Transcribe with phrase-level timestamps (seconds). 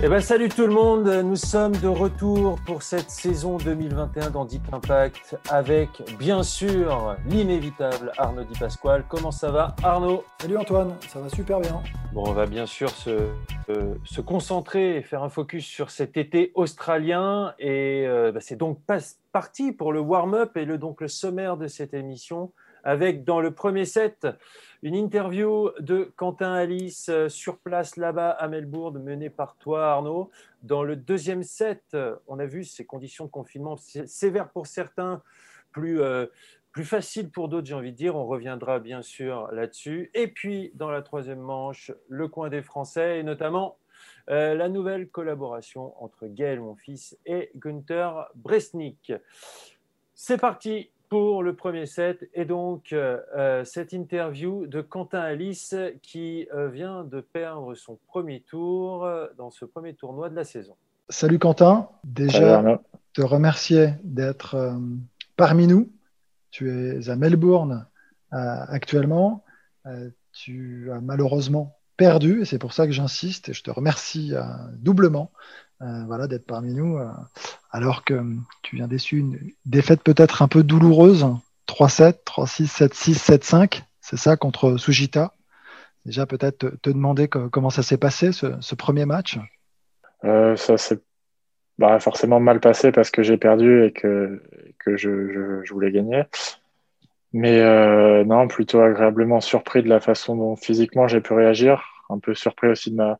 [0.00, 4.44] Eh ben, salut tout le monde, nous sommes de retour pour cette saison 2021 dans
[4.44, 5.88] Deep Impact avec
[6.20, 9.04] bien sûr l'inévitable Arnaud Di Pasquale.
[9.08, 10.22] Comment ça va Arnaud?
[10.40, 11.82] Salut Antoine, ça va super bien.
[12.12, 13.10] Bon, on va bien sûr se,
[13.70, 17.54] euh, se concentrer et faire un focus sur cet été australien.
[17.58, 18.98] Et euh, bah, c'est donc pas-
[19.32, 22.52] parti pour le warm-up et le, donc le sommaire de cette émission
[22.88, 24.26] avec dans le premier set
[24.82, 30.30] une interview de Quentin Alice euh, sur place là-bas à Melbourne, menée par toi Arnaud.
[30.62, 34.66] Dans le deuxième set, euh, on a vu ces conditions de confinement sé- sévères pour
[34.66, 35.22] certains,
[35.70, 36.24] plus, euh,
[36.72, 38.16] plus faciles pour d'autres, j'ai envie de dire.
[38.16, 40.10] On reviendra bien sûr là-dessus.
[40.14, 43.76] Et puis, dans la troisième manche, le coin des Français et notamment
[44.28, 49.12] la nouvelle collaboration entre Gaël Monfils et Günther Bresnik.
[50.14, 55.74] C'est parti pour le premier set et donc euh, euh, cette interview de Quentin Alice
[56.02, 60.76] qui euh, vient de perdre son premier tour dans ce premier tournoi de la saison.
[61.08, 62.62] Salut Quentin, déjà
[63.14, 64.74] te remercier d'être euh,
[65.36, 65.90] parmi nous.
[66.50, 67.86] Tu es à Melbourne
[68.32, 68.36] euh,
[68.68, 69.44] actuellement.
[69.86, 74.34] Euh, tu as malheureusement perdu et c'est pour ça que j'insiste et je te remercie
[74.34, 74.42] euh,
[74.74, 75.32] doublement
[75.80, 77.08] euh, voilà, d'être parmi nous euh,
[77.70, 81.24] alors que euh, tu viens déçu une défaite peut-être un peu douloureuse
[81.68, 85.34] 3-7, 3-6, 7-6, 7-5, c'est ça contre Sujita.
[86.04, 89.38] Déjà peut-être te, demander co- comment ça s'est passé ce, premier match.
[90.24, 90.98] Euh, ça s'est
[91.78, 94.42] bah, forcément mal passé parce que j'ai perdu et que,
[94.86, 96.24] je, je, voulais gagner.
[97.32, 101.84] Mais non, plutôt agréablement surpris de la façon dont physiquement j'ai pu réagir.
[102.08, 103.18] Un peu surpris aussi de, ma,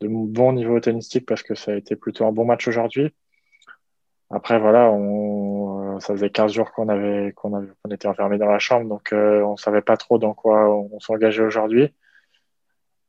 [0.00, 3.14] de bon niveau tennistique parce que ça a été plutôt un bon match aujourd'hui.
[4.30, 8.58] Après, voilà, on, ça faisait 15 jours qu'on avait, qu'on avait, était enfermé dans la
[8.58, 11.94] chambre, donc euh, on savait pas trop dans quoi on, s'engageait aujourd'hui.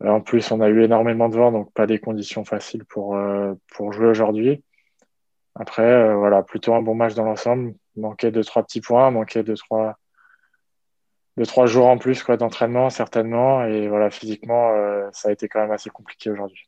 [0.04, 3.16] Euh, En plus, on a eu énormément de vent, donc pas des conditions faciles pour,
[3.16, 4.64] euh, pour jouer aujourd'hui.
[5.56, 7.76] Après, euh, voilà, plutôt un bon match dans l'ensemble.
[7.96, 9.98] Manquait de trois petits points, manquait de trois,
[11.44, 13.64] trois jours en plus quoi, d'entraînement, certainement.
[13.66, 16.68] Et voilà, physiquement, euh, ça a été quand même assez compliqué aujourd'hui.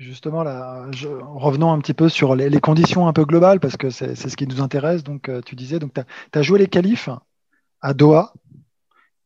[0.00, 3.76] Justement, là, je- revenons un petit peu sur les, les conditions un peu globales, parce
[3.76, 5.04] que c'est ce qui nous intéresse.
[5.04, 7.10] Donc, euh, tu disais, donc, tu as, joué les qualifs
[7.82, 8.32] à Doha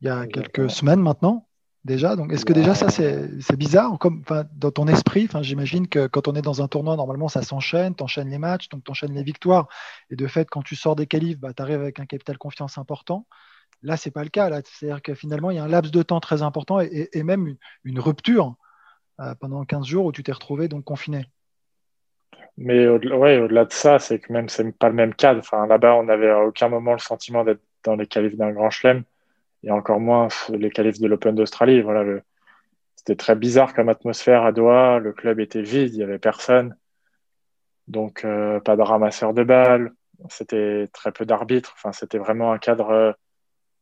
[0.00, 0.42] il y a Exactement.
[0.42, 1.46] quelques semaines maintenant,
[1.84, 2.16] déjà.
[2.16, 4.24] Donc, est-ce que déjà ça, c'est bizarre comme,
[4.56, 8.02] dans ton esprit J'imagine que quand on est dans un tournoi, normalement, ça s'enchaîne, tu
[8.02, 9.68] enchaînes les matchs, donc tu enchaînes les victoires.
[10.10, 12.78] Et de fait, quand tu sors des qualifs, bah, tu arrives avec un capital confiance
[12.78, 13.28] important.
[13.82, 14.48] Là, c'est pas le cas.
[14.48, 14.60] là.
[14.64, 17.22] C'est-à-dire que finalement, il y a un laps de temps très important et, et- et
[17.22, 18.56] même une, une rupture
[19.40, 21.26] pendant 15 jours où tu t'es retrouvé donc confiné.
[22.56, 25.40] Mais au-delà de ça, c'est que même c'est pas le même cadre.
[25.40, 28.70] Enfin, là-bas, on n'avait à aucun moment le sentiment d'être dans les qualifs d'un grand
[28.70, 29.02] chelem,
[29.64, 31.82] et encore moins les qualifs de l'Open d'Australie.
[31.82, 32.20] Voilà,
[32.96, 34.98] c'était très bizarre comme atmosphère à Doha.
[35.00, 36.76] Le club était vide, il y avait personne,
[37.88, 39.92] donc euh, pas de ramasseur de balles.
[40.28, 41.74] C'était très peu d'arbitres.
[41.76, 43.12] Enfin, c'était vraiment un cadre euh,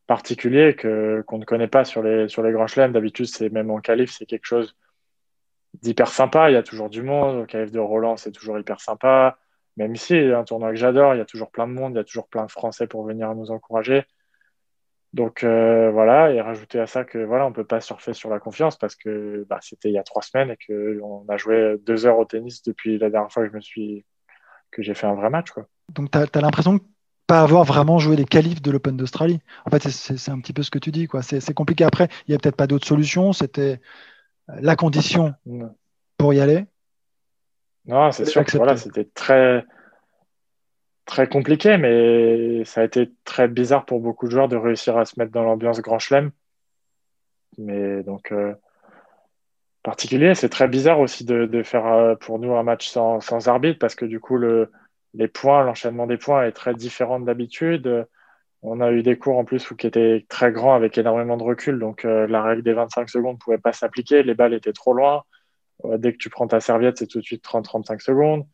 [0.07, 2.91] particulier que qu'on ne connaît pas sur les sur les grands chelems.
[2.91, 4.75] D'habitude, c'est même en qualif, c'est quelque chose
[5.81, 6.49] d'hyper sympa.
[6.49, 7.43] Il y a toujours du monde.
[7.43, 9.37] Au KF de Roland, c'est toujours hyper sympa.
[9.77, 11.99] Même ici, un tournoi que j'adore, il y a toujours plein de monde, il y
[11.99, 14.03] a toujours plein de Français pour venir nous encourager.
[15.13, 18.39] Donc euh, voilà, et rajouter à ça que voilà, on peut pas surfer sur la
[18.39, 21.77] confiance parce que bah, c'était il y a trois semaines et que on a joué
[21.85, 24.05] deux heures au tennis depuis la dernière fois que je me suis
[24.71, 25.67] que j'ai fait un vrai match quoi.
[25.93, 26.81] Donc, tu as, l'impression de
[27.27, 29.39] pas avoir vraiment joué les qualifs de l'Open d'Australie?
[29.65, 31.07] En fait, c'est- un petit peu ce que tu dis.
[31.21, 31.83] C'est compliqué.
[31.83, 33.33] Après, il n'y a peut-être pas d'autre solution.
[33.33, 33.79] C'était
[34.47, 35.33] la condition
[36.17, 36.65] pour y aller.
[37.85, 39.65] Non, c'est sûr que voilà, c'était très
[41.05, 45.05] très compliqué, mais ça a été très bizarre pour beaucoup de joueurs de réussir à
[45.05, 46.31] se mettre dans l'ambiance Grand Chelem.
[47.57, 48.53] Mais donc euh,
[49.83, 53.49] particulier, c'est très bizarre aussi de, de faire euh, pour nous un match sans, sans
[53.49, 54.71] arbitre parce que du coup le
[55.13, 58.07] les points, l'enchaînement des points est très différent de d'habitude.
[58.63, 61.79] On a eu des cours en plus qui étaient très grands avec énormément de recul,
[61.79, 64.93] donc euh, la règle des 25 secondes ne pouvait pas s'appliquer, les balles étaient trop
[64.93, 65.23] loin.
[65.97, 68.45] Dès que tu prends ta serviette, c'est tout de suite 30-35 secondes.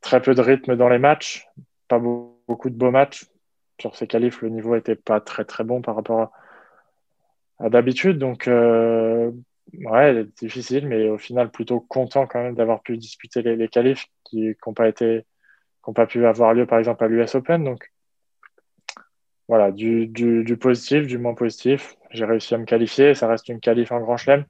[0.00, 1.46] Très peu de rythme dans les matchs,
[1.86, 3.26] pas beau- beaucoup de beaux matchs.
[3.78, 6.32] sur ces qualifs, le niveau n'était pas très très bon par rapport
[7.58, 8.18] à, d'habitude.
[8.18, 9.30] Donc, euh,
[9.74, 14.54] ouais, difficile, mais au final, plutôt content quand même d'avoir pu disputer les, qualifs qui
[14.66, 15.24] n'ont pas été,
[15.84, 17.64] qui pas pu avoir lieu par exemple à l'US Open.
[17.64, 17.90] Donc,
[19.50, 21.96] voilà, du, du, positif, du moins positif.
[22.12, 23.16] J'ai réussi à me qualifier.
[23.16, 24.44] Ça reste une qualif en Grand Chelem.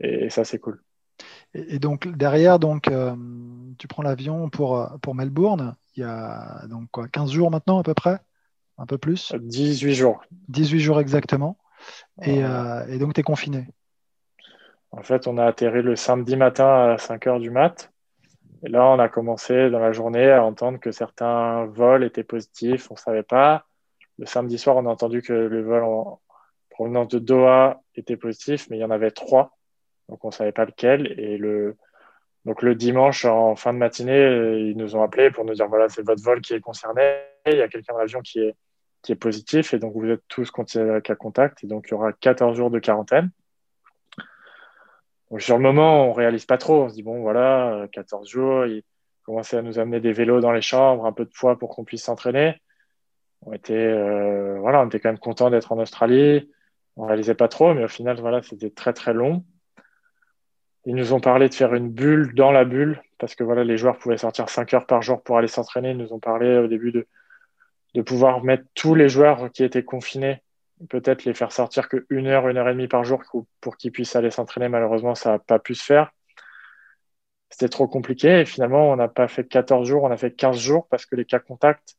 [0.00, 0.82] Et, ça, c'est cool.
[1.54, 3.16] Et, donc, derrière, donc, euh,
[3.78, 5.74] tu prends l'avion pour, pour Melbourne.
[5.96, 8.18] Il y a donc quoi, 15 jours maintenant, à peu près?
[8.76, 9.32] Un peu plus?
[9.34, 10.22] 18 jours.
[10.48, 11.56] 18 jours exactement.
[12.20, 13.66] Et, euh, et donc, tu es confiné?
[14.90, 17.90] En fait, on a atterri le samedi matin à 5 h du mat.
[18.62, 22.90] Et là, on a commencé dans la journée à entendre que certains vols étaient positifs.
[22.90, 23.64] On ne savait pas.
[24.18, 26.20] Le samedi soir, on a entendu que le vol en
[26.70, 29.56] provenance de Doha était positif, mais il y en avait trois.
[30.08, 31.18] Donc, on ne savait pas lequel.
[31.18, 31.76] Et le,
[32.44, 35.88] donc, le dimanche, en fin de matinée, ils nous ont appelés pour nous dire voilà,
[35.88, 37.22] c'est votre vol qui est concerné.
[37.46, 38.54] Il y a quelqu'un dans l'avion qui est,
[39.20, 39.74] positif.
[39.74, 41.62] Et donc, vous êtes tous considérés contact.
[41.64, 43.30] Et donc, il y aura 14 jours de quarantaine.
[45.30, 46.84] Donc, sur le moment, on ne réalise pas trop.
[46.84, 48.66] On se dit bon, voilà, 14 jours.
[48.66, 48.82] Ils
[49.24, 51.84] commençaient à nous amener des vélos dans les chambres, un peu de poids pour qu'on
[51.84, 52.60] puisse s'entraîner
[53.46, 56.50] on était, euh, voilà, on était quand même content d'être en Australie.
[56.96, 59.44] On réalisait pas trop, mais au final, voilà, c'était très très long.
[60.86, 63.76] Ils nous ont parlé de faire une bulle dans la bulle, parce que voilà, les
[63.76, 65.90] joueurs pouvaient sortir 5 heures par jour pour aller s'entraîner.
[65.90, 67.06] Ils nous ont parlé au début de,
[67.94, 70.42] de pouvoir mettre tous les joueurs qui étaient confinés,
[70.88, 73.22] peut-être les faire sortir que une heure, une heure et demie par jour
[73.60, 74.68] pour qu'ils puissent aller s'entraîner.
[74.68, 76.12] Malheureusement, ça n'a pas pu se faire.
[77.50, 80.58] C'était trop compliqué et finalement, on n'a pas fait 14 jours, on a fait 15
[80.58, 81.96] jours parce que les cas contacts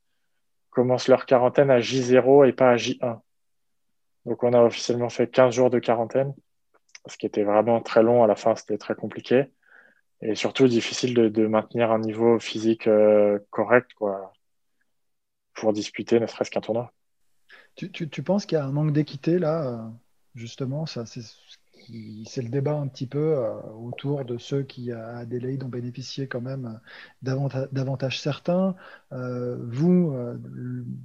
[0.75, 3.22] commencent leur quarantaine à J0 et pas à J1.
[4.25, 6.36] Donc on a officiellement fait 15 jours de quarantaine,
[7.07, 8.24] ce qui était vraiment très long.
[8.24, 9.45] À la fin, c'était très compliqué.
[10.22, 14.33] Et surtout difficile de, maintenir un niveau physique euh, correct quoi,
[15.54, 16.92] pour disputer ne serait-ce qu'un tournoi.
[17.75, 19.89] Tu, penses qu'il y a un manque d'équité là, euh,
[20.33, 21.06] justement ça,
[22.28, 26.28] c'est le débat un petit peu euh, autour de ceux qui, à Adelaide, ont bénéficié
[26.28, 26.80] quand même
[27.22, 28.76] d'avantages certains.
[29.12, 30.38] Euh, vous, euh,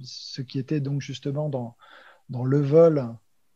[0.01, 1.75] ce qui était donc justement dans,
[2.29, 3.07] dans le vol,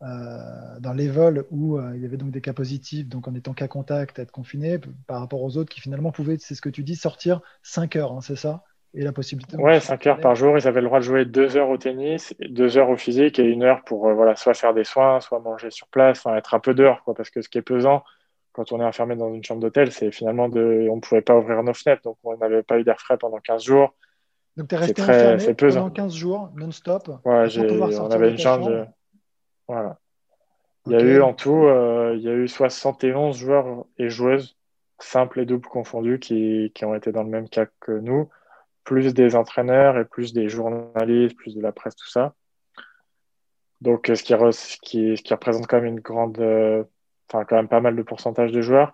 [0.01, 3.67] dans les vols où il y avait donc des cas positifs, donc en étant cas
[3.67, 6.95] contact, être confiné, par rapport aux autres qui finalement pouvaient, c'est ce que tu dis,
[6.95, 8.63] sortir 5 heures, hein, c'est ça?
[8.95, 9.57] Et la possibilité.
[9.57, 10.57] Ouais, 5 heures par jour.
[10.57, 13.43] Ils avaient le droit de jouer 2 heures au tennis, 2 heures au physique et
[13.43, 16.53] une heure pour euh, voilà, soit faire des soins, soit manger sur place, enfin, être
[16.53, 17.03] un peu dehors.
[17.03, 18.03] Quoi, parce que ce qui est pesant
[18.53, 20.87] quand on est enfermé dans une chambre d'hôtel, c'est finalement de...
[20.89, 22.03] on ne pouvait pas ouvrir nos fenêtres.
[22.03, 23.93] Donc on n'avait pas eu d'air frais pendant 15 jours.
[24.55, 25.35] Donc tu es resté très...
[25.35, 27.09] enfermé pendant 15 jours, non-stop.
[27.25, 28.69] Ouais, on avait une chambre.
[28.69, 28.85] De...
[29.67, 29.99] Voilà.
[30.85, 34.55] Il y a eu en tout euh, il y a eu 71 joueurs et joueuses,
[34.99, 38.29] simples et doubles confondus, qui, qui ont été dans le même cas que nous
[38.85, 42.33] plus des entraîneurs et plus des journalistes, plus de la presse, tout ça.
[43.81, 46.83] Donc, ce qui, représente quand même une grande, euh,
[47.29, 48.93] enfin, quand même pas mal de pourcentage de joueurs.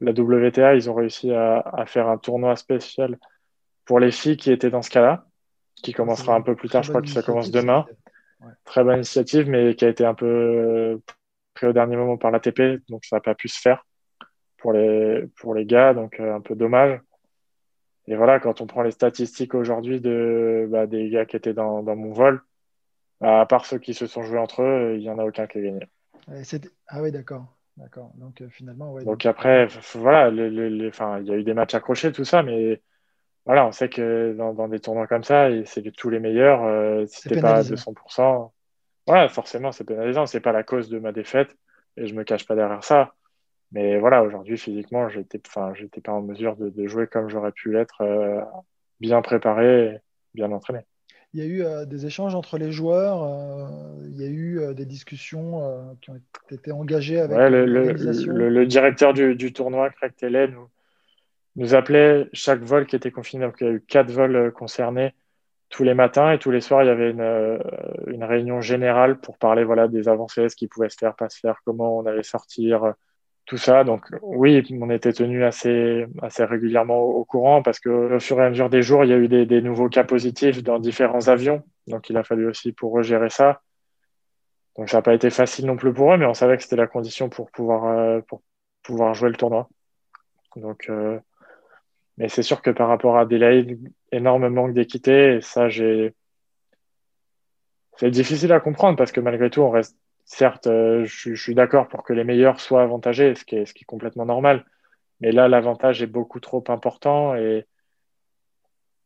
[0.00, 3.18] La WTA, ils ont réussi à, faire un tournoi spécial
[3.84, 5.26] pour les filles qui étaient dans ce cas-là,
[5.82, 6.82] qui commencera un peu plus tard.
[6.82, 7.86] Je crois que ça commence demain.
[8.64, 10.98] Très bonne initiative, mais qui a été un peu euh,
[11.52, 13.84] pris au dernier moment par l'ATP, donc ça n'a pas pu se faire
[14.56, 16.98] pour les, pour les gars, donc euh, un peu dommage.
[18.06, 21.82] Et voilà, quand on prend les statistiques aujourd'hui de, bah, des gars qui étaient dans,
[21.82, 22.42] dans mon vol,
[23.20, 25.46] bah, à part ceux qui se sont joués entre eux, il n'y en a aucun
[25.46, 25.86] qui a gagné.
[26.88, 27.46] Ah oui, d'accord.
[27.76, 28.12] D'accord.
[28.16, 32.42] Donc euh, finalement, donc, après, voilà, il y a eu des matchs accrochés, tout ça,
[32.42, 32.82] mais
[33.46, 36.62] voilà, on sait que dans, dans des tournois comme ça, c'est tous les meilleurs.
[36.64, 38.50] Euh, si t'es pas à 200%,
[39.06, 40.26] voilà, forcément, c'est pénalisant.
[40.26, 41.56] C'est pas la cause de ma défaite
[41.96, 43.14] et je me cache pas derrière ça.
[43.72, 47.72] Mais voilà, aujourd'hui, physiquement, j'étais, enfin, j'étais pas en mesure de, jouer comme j'aurais pu
[47.72, 48.40] l'être, euh,
[48.98, 50.00] bien préparé,
[50.34, 50.80] bien entraîné.
[51.32, 54.74] Il y a eu euh, des échanges entre les joueurs, euh, il y a eu
[54.74, 60.48] des discussions qui ont été engagées avec le, le, directeur du, du, tournoi, Craig Telley,
[60.48, 60.68] nous,
[61.54, 63.44] nous, appelait chaque vol qui était confiné.
[63.44, 65.14] Donc, il y a eu quatre vols concernés
[65.68, 67.60] tous les matins et tous les soirs, il y avait une,
[68.08, 71.38] une réunion générale pour parler voilà, des avancées, ce qui pouvait se faire, pas se
[71.38, 72.94] faire, comment on allait sortir
[73.50, 73.82] tout ça.
[73.82, 78.44] Donc oui, on était tenu assez, assez régulièrement au, courant parce que au fur et
[78.44, 81.64] à mesure des jours, il y a eu des, nouveaux cas positifs dans différents avions.
[81.88, 83.60] Donc il a fallu aussi pour gérer ça.
[84.76, 86.76] Donc ça n'a pas été facile non plus pour eux, mais on savait que c'était
[86.76, 88.40] la condition pour pouvoir, euh, pour
[88.84, 89.68] pouvoir jouer le tournoi.
[90.54, 91.18] Donc, euh,
[92.18, 93.80] mais c'est sûr que par rapport à Adelaide,
[94.12, 95.40] énorme manque d'équité.
[95.40, 96.14] Ça, j'ai.
[97.96, 99.96] C'est difficile à comprendre parce que malgré tout, on reste
[100.30, 103.74] certes, euh, je, suis d'accord pour que les meilleurs soient avantagés, ce qui est, ce
[103.74, 104.64] qui est complètement normal.
[105.20, 107.66] Mais là, l'avantage est beaucoup trop important et,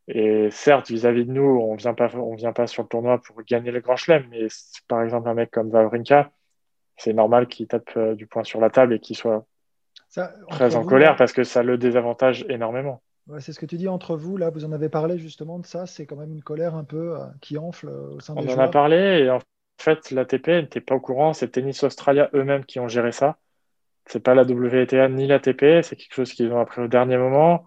[0.06, 3.80] Et certes, vis-à-vis de nous, on on vient pas sur le tournoi pour gagner le
[3.80, 4.48] Grand Chelem, mais
[4.86, 6.30] par exemple un mec comme Vavrinka,
[6.98, 9.46] c'est normal qu'il tape euh, du poing sur la table et qu'il soit
[10.50, 13.02] très en colère parce que ça le désavantage énormément.
[13.38, 15.86] c'est ce que tu dis entre vous, là, vous en avez parlé justement de ça,
[15.86, 18.58] c'est quand même une colère un peu euh, qui enfle au sein des joueurs.
[18.58, 19.38] On en a parlé et en
[19.78, 23.38] fait, l'ATP n'était pas au courant, c'est Tennis Australia eux-mêmes qui ont géré ça.
[24.06, 27.66] C'est pas la WTA ni l'ATP, c'est quelque chose qu'ils ont appris au dernier moment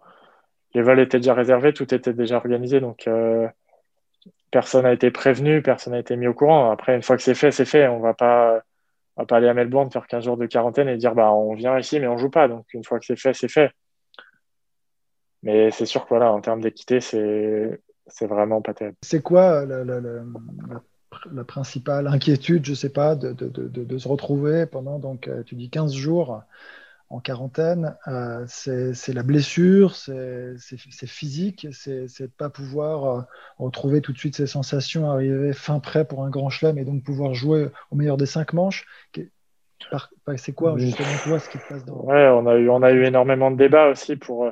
[0.73, 3.47] les vols étaient déjà réservés, tout était déjà organisé, donc euh,
[4.51, 6.71] personne n'a été prévenu, personne n'a été mis au courant.
[6.71, 7.87] Après, une fois que c'est fait, c'est fait.
[7.87, 8.61] On va pas,
[9.17, 11.77] va pas aller à Melbourne faire 15 jours de quarantaine et dire bah on vient
[11.79, 12.47] ici mais on joue pas.
[12.47, 13.71] Donc une fois que c'est fait, c'est fait.
[15.41, 18.97] Mais c'est sûr que voilà, en termes d'équité, c'est c'est vraiment pas terrible.
[19.01, 20.01] C'est quoi la, la,
[21.47, 25.55] principale inquiétude, je sais pas, de, de, de, de, se retrouver pendant donc euh, tu
[25.55, 26.43] dis 15 jours
[27.09, 30.57] en quarantaine, euh, c'est la blessure, c'est
[31.05, 33.21] physique, c'est de ne pas pouvoir euh,
[33.57, 37.03] retrouver tout de suite ses sensations, arriver fin prêt pour un grand chelem et donc
[37.03, 38.85] pouvoir jouer au meilleur des cinq manches.
[40.35, 42.91] C'est quoi justement toi ce qui te passe dans Ouais, on a eu, on a
[42.91, 44.51] eu énormément de débats aussi pour,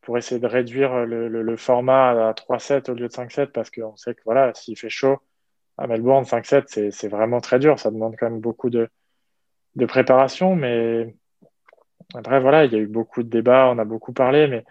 [0.00, 3.96] pour essayer de réduire le, le, format à 3-7 au lieu de 5-7 parce qu'on
[3.96, 5.18] sait que voilà, s'il fait chaud
[5.78, 7.78] à Melbourne, 5-7, c'est vraiment très dur.
[7.78, 8.88] Ça demande quand même beaucoup de,
[9.86, 11.14] préparation, mais
[12.14, 14.64] après, voilà, il y a eu beaucoup de débats, on a beaucoup parlé, mais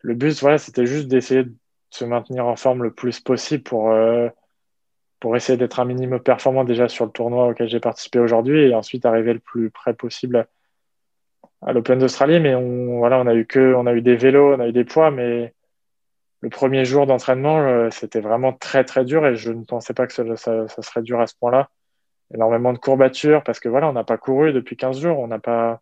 [0.00, 1.54] le but, voilà, c'était juste d'essayer de
[1.90, 4.28] se maintenir en forme le plus possible pour, euh,
[5.34, 9.04] essayer d'être un minimum performant déjà sur le tournoi auquel j'ai participé aujourd'hui et ensuite
[9.04, 10.46] arriver le plus près possible
[11.62, 12.40] à, l'Open d'Australie.
[12.40, 14.84] Mais voilà, on a eu que, on a eu des vélos, on a eu des
[14.84, 15.54] poids, mais
[16.40, 20.06] le premier jour d'entraînement, euh, c'était vraiment très très dur et je ne pensais pas
[20.06, 21.68] que ça, serait dur à ce point-là.
[22.32, 25.38] Énormément de courbatures parce que voilà, on n'a pas couru depuis 15 jours, on n'a
[25.38, 25.80] pas,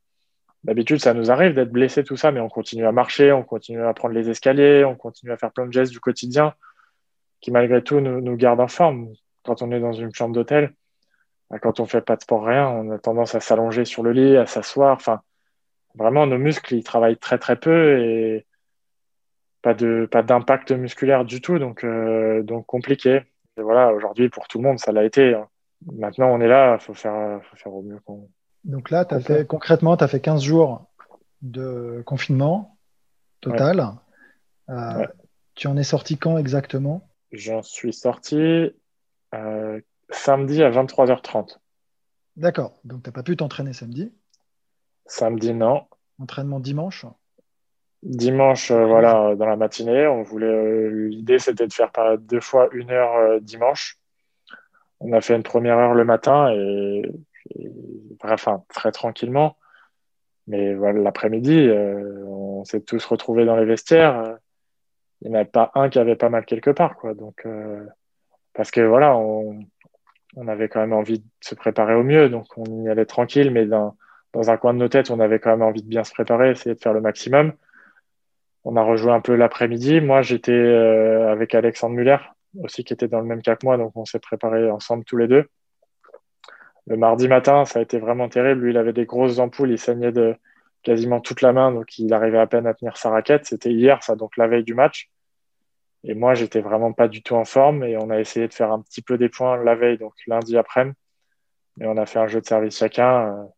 [0.66, 3.84] D'habitude, ça nous arrive d'être blessé, tout ça, mais on continue à marcher, on continue
[3.84, 6.54] à prendre les escaliers, on continue à faire plein de gestes du quotidien
[7.40, 9.12] qui, malgré tout, nous, nous gardent en forme.
[9.44, 10.74] Quand on est dans une chambre d'hôtel,
[11.50, 14.10] bah, quand on fait pas de sport, rien, on a tendance à s'allonger sur le
[14.10, 14.96] lit, à s'asseoir.
[14.96, 15.20] Enfin,
[15.94, 18.44] vraiment, nos muscles, ils travaillent très, très peu et
[19.62, 23.22] pas de pas d'impact musculaire du tout, donc, euh, donc compliqué.
[23.58, 25.34] Et voilà, aujourd'hui, pour tout le monde, ça l'a été.
[25.34, 25.48] Hein.
[25.92, 28.28] Maintenant, on est là, il faut faire, faut faire au mieux qu'on
[28.66, 30.90] donc là, as fait, concrètement, tu as fait 15 jours
[31.40, 32.76] de confinement
[33.40, 33.92] total.
[34.68, 35.06] Euh,
[35.54, 37.08] tu en es sorti quand exactement?
[37.30, 38.72] J'en suis sorti
[39.34, 41.58] euh, samedi à 23h30.
[42.34, 42.80] D'accord.
[42.84, 44.12] Donc tu n'as pas pu t'entraîner samedi?
[45.06, 45.86] Samedi, non.
[46.18, 47.06] Entraînement dimanche?
[48.06, 50.06] Dimanche, euh, voilà, dans la matinée.
[50.06, 50.90] On voulait.
[50.90, 53.98] L'idée, c'était de faire deux fois une heure dimanche.
[55.00, 57.02] On a fait une première heure le matin et
[58.22, 59.56] enfin très tranquillement.
[60.46, 64.36] Mais voilà, l'après-midi, euh, on s'est tous retrouvés dans les vestiaires.
[65.20, 67.14] Il n'y en avait pas un qui avait pas mal quelque part, quoi.
[67.14, 67.84] Donc, euh,
[68.54, 69.58] parce que voilà, on,
[70.36, 73.50] on, avait quand même envie de se préparer au mieux, donc on y allait tranquille,
[73.50, 73.96] mais dans,
[74.32, 76.50] dans un coin de nos têtes, on avait quand même envie de bien se préparer,
[76.50, 77.52] essayer de faire le maximum.
[78.68, 80.00] On a rejoué un peu l'après-midi.
[80.00, 82.16] Moi, j'étais euh, avec Alexandre Muller
[82.64, 85.16] aussi, qui était dans le même cas que moi, donc on s'est préparé ensemble tous
[85.16, 85.44] les deux.
[86.88, 88.62] Le mardi matin, ça a été vraiment terrible.
[88.62, 90.34] Lui, il avait des grosses ampoules, il saignait de
[90.82, 93.46] quasiment toute la main, donc il arrivait à peine à tenir sa raquette.
[93.46, 95.10] C'était hier, ça, donc la veille du match.
[96.02, 98.72] Et moi, j'étais vraiment pas du tout en forme et on a essayé de faire
[98.72, 100.96] un petit peu des points la veille, donc lundi après-midi.
[101.76, 103.48] Mais on a fait un jeu de service chacun.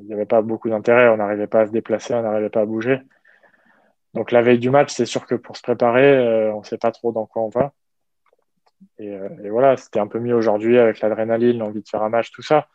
[0.00, 2.62] il n'y avait pas beaucoup d'intérêt, on n'arrivait pas à se déplacer, on n'arrivait pas
[2.62, 3.00] à bouger.
[4.16, 6.78] Donc la veille du match, c'est sûr que pour se préparer, euh, on ne sait
[6.78, 7.74] pas trop dans quoi on va.
[9.00, 12.30] Euh, et, voilà, c'était un peu mieux aujourd'hui avec l'adrénaline, l'envie de faire un match,
[12.30, 12.66] tout ça.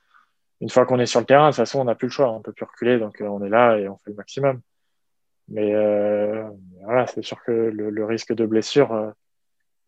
[0.59, 2.31] Une fois qu'on est sur le terrain, de toute façon, on n'a plus le choix,
[2.31, 4.61] on ne peut plus reculer, donc euh, on est là et on fait le maximum.
[5.47, 5.73] Mais
[6.83, 9.13] voilà, c'est sûr que le, risque de blessure,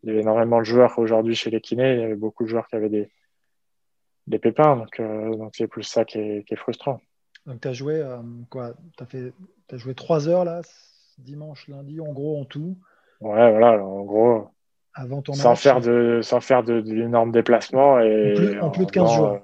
[0.02, 2.48] il y avait énormément de joueurs aujourd'hui chez les kinés, il y avait beaucoup de
[2.48, 2.90] joueurs qui avaient
[4.26, 7.00] des, pépins, donc c'est plus ça qui est, frustrant.
[7.46, 8.04] Donc tu as joué
[8.50, 8.74] quoi?
[8.98, 9.32] Tu
[9.70, 10.60] as joué trois heures là,
[11.20, 12.76] dimanche, lundi, en gros, en tout.
[13.20, 14.48] Ouais, voilà, en gros,
[15.32, 19.38] sans faire de sans faire de, d'énormes déplacements et en plus, de 15 jours.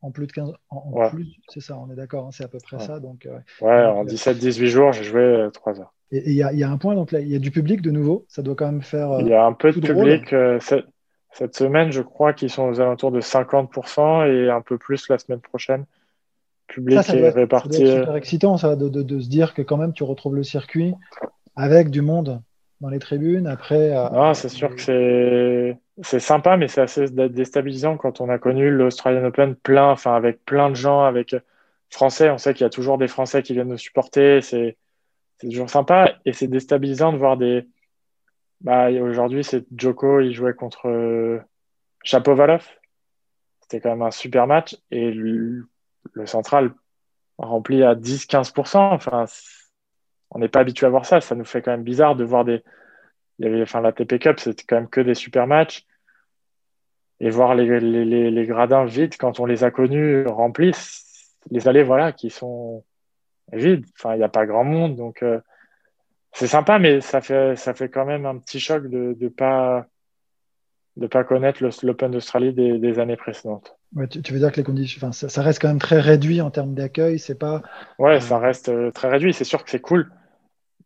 [0.00, 2.58] en plus de 15 en, plus c'est ça on est d'accord hein, c'est à peu
[2.62, 5.92] près ça donc euh, ouais en 17 18 jours j'ai joué 3 euh, heures.
[6.10, 7.90] Et il y, y, a un point donc là il y a du public de
[7.90, 10.86] nouveau ça doit quand même faire il y a un peu de public euh, cette,
[11.32, 15.18] cette, semaine je crois qu'ils sont aux alentours de 50% et un peu plus la
[15.18, 15.84] semaine prochaine
[16.72, 19.76] public ça, est réparti ça super excitant ça de, de, de, se dire que quand
[19.76, 20.94] même tu retrouves le circuit
[21.54, 22.42] avec du monde
[22.82, 23.46] dans les tribunes.
[23.46, 28.38] Après, euh, c'est sûr que c'est c'est sympa, mais c'est assez déstabilisant quand on a
[28.38, 31.36] connu l'Australian Open plein, enfin avec plein de gens, avec
[31.90, 32.30] Français.
[32.30, 34.40] On sait qu'il y a toujours des Français qui viennent nous supporter.
[34.40, 34.76] C'est
[35.40, 37.68] toujours sympa et c'est déstabilisant de voir des
[38.60, 41.40] bah, Aujourd'hui, c'est Joko, il jouait contre
[42.02, 42.66] Chapovalov.
[43.60, 44.76] C'était quand même un super match.
[44.90, 45.12] Et
[46.12, 46.72] le, central
[47.38, 48.78] rempli à 10-15%.
[48.78, 49.24] Enfin,
[50.30, 51.20] on n'est pas habitué à voir ça.
[51.20, 52.62] Ça nous fait quand même bizarre de voir des.
[53.38, 55.86] Il y avait, enfin, la TP Cup, c'était quand même que des super matchs.
[57.20, 60.74] Et voir les, gradins vides quand on les a connus remplis,
[61.50, 62.84] les allées, voilà, qui sont
[63.52, 63.86] vides.
[63.96, 64.96] Enfin, il n'y a pas grand monde.
[64.96, 65.40] Donc, euh,
[66.32, 69.86] c'est sympa, mais ça fait, ça fait quand même un petit choc de ne pas,
[70.96, 73.78] de pas connaître l'Open d'Australie des, années précédentes.
[73.94, 76.50] Ouais, tu, veux dire que les conditions, enfin, ça, reste quand même très réduit en
[76.50, 77.62] termes d'accueil, c'est pas.
[77.98, 79.34] Ouais, ça reste euh, très réduit.
[79.34, 80.10] C'est sûr que c'est cool,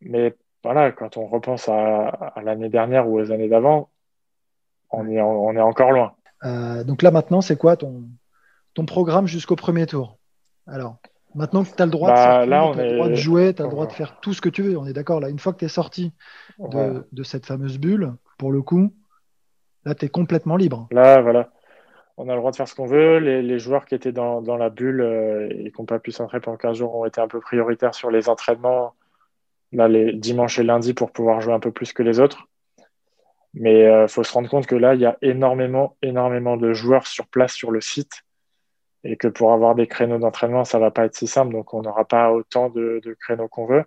[0.00, 0.34] mais
[0.64, 3.90] voilà, quand on repense à, l'année dernière ou aux années d'avant,
[4.90, 6.14] on est, on est encore loin.
[6.44, 8.02] Euh, donc là maintenant, c'est quoi ton,
[8.74, 10.18] ton programme jusqu'au premier tour?
[10.66, 10.96] Alors,
[11.36, 13.62] maintenant que tu as le droit, de, bah, là, as le droit de jouer, tu
[13.62, 15.28] as le droit de faire tout ce que tu veux, on est d'accord là.
[15.28, 16.12] Une fois que tu es sorti
[16.58, 18.92] de, de, cette fameuse bulle, pour le coup,
[19.84, 20.88] là, tu es complètement libre.
[20.90, 21.50] Là, voilà.
[22.16, 23.18] On a le droit de faire ce qu'on veut.
[23.18, 26.56] Les, joueurs qui étaient dans, la bulle euh, et qui n'ont pas pu s'entraîner pendant
[26.56, 28.94] 15 jours ont été un peu prioritaires sur les entraînements
[29.72, 32.48] là, les dimanches et lundis pour pouvoir jouer un peu plus que les autres.
[33.54, 36.72] Mais il euh, faut se rendre compte que là, il y a énormément, énormément de
[36.72, 38.22] joueurs sur place sur le site
[39.04, 41.52] et que pour avoir des créneaux d'entraînement, ça va pas être si simple.
[41.52, 43.84] Donc, on n'aura pas autant de, créneaux qu'on veut.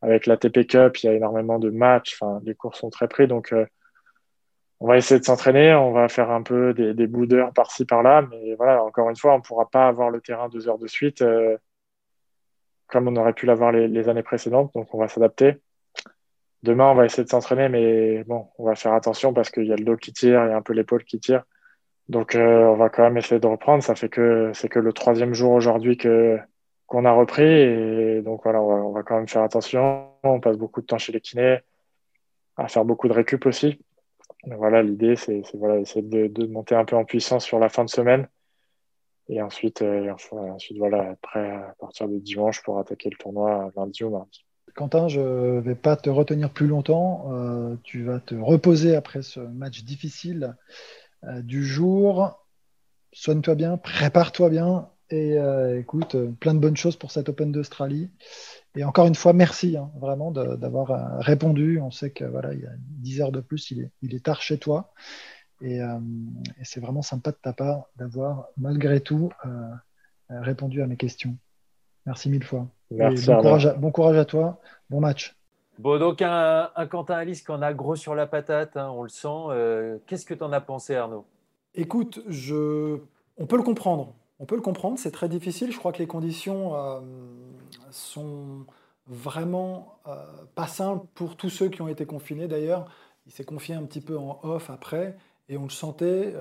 [0.00, 2.18] Avec la TP Cup, il y a énormément de matchs.
[2.44, 3.26] Les cours sont très pris.
[3.28, 3.66] Donc, euh,
[4.82, 5.74] on va essayer de s'entraîner.
[5.74, 8.22] On va faire un peu des, des bouts d'heures par-ci, par-là.
[8.30, 10.88] Mais voilà, encore une fois, on ne pourra pas avoir le terrain deux heures de
[10.88, 11.56] suite euh,
[12.88, 14.72] comme on aurait pu l'avoir les, années précédentes.
[14.74, 15.58] Donc, on va s'adapter.
[16.64, 19.72] Demain, on va essayer de s'entraîner, mais bon, on va faire attention parce qu'il y
[19.72, 21.44] a le dos qui tire, il y a un peu l'épaule qui tire.
[22.08, 23.84] Donc, euh, on va quand même essayer de reprendre.
[23.84, 26.38] Ça fait que c'est que le troisième jour aujourd'hui que
[26.86, 27.44] qu'on a repris.
[27.44, 30.08] Et donc, voilà, on va, quand même faire attention.
[30.24, 31.60] On passe beaucoup de temps chez les kinés,
[32.56, 33.80] à faire beaucoup de récup aussi.
[34.44, 37.90] Voilà, l'idée, c'est voilà, essayer de, monter un peu en puissance sur la fin de
[37.90, 38.28] semaine.
[39.28, 44.02] Et ensuite, euh, ensuite voilà, après, à partir de dimanche, pour attaquer le tournoi lundi
[44.04, 44.44] ou mardi.
[44.74, 47.30] Quentin, je ne vais pas te retenir plus longtemps.
[47.32, 50.56] Euh, tu vas te reposer après ce match difficile
[51.24, 52.46] euh, du jour.
[53.12, 58.10] Soigne-toi bien, prépare-toi bien et euh, écoute, plein de bonnes choses pour cette Open d'Australie.
[58.74, 61.80] Et encore une fois, merci hein, vraiment d'avoir répondu.
[61.80, 64.24] On sait que voilà, il y a 10 heures de plus, il est, il est
[64.24, 64.92] tard chez toi.
[65.60, 69.30] Et, et c'est vraiment sympa de ta part d'avoir malgré tout
[70.30, 71.36] répondu à mes questions.
[72.06, 72.66] Merci mille fois.
[72.90, 73.26] Merci.
[73.26, 74.60] Bon courage, à, bon courage, à, toi.
[74.90, 75.36] Bon match.
[75.78, 79.28] Bon, donc un, Quentin Alice qu'on a gros sur la patate, hein, on le sent.
[79.28, 81.24] Euh, qu'est-ce que tu en as pensé, Arnaud?
[81.74, 82.98] Écoute, je...
[83.38, 84.14] on peut le comprendre.
[84.42, 85.72] On peut le comprendre, c'est très difficile.
[85.72, 87.00] Je crois que les conditions euh,
[87.90, 88.66] sont
[89.06, 90.16] vraiment euh,
[90.54, 92.46] pas simples pour tous ceux qui ont été confinés.
[92.46, 92.90] D'ailleurs,
[93.26, 95.16] il s'est confié un petit peu en off après
[95.48, 96.34] et on le sentait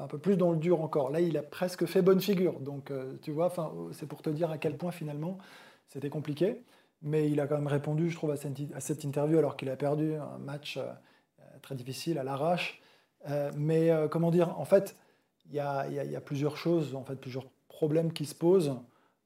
[0.00, 1.10] un peu plus dans le dur encore.
[1.10, 2.60] Là, il a presque fait bonne figure.
[2.60, 3.52] Donc, tu vois,
[3.92, 5.38] c'est pour te dire à quel point finalement
[5.88, 6.62] c'était compliqué,
[7.02, 8.36] mais il a quand même répondu, je trouve, à
[8.80, 10.78] cette, interview alors qu'il a perdu un match
[11.40, 12.80] euh, très difficile à l'arrache.
[13.28, 14.96] Euh, mais euh, comment dire, en fait,
[15.48, 18.74] il y, a, plusieurs choses, en fait, plusieurs problèmes qui se posent.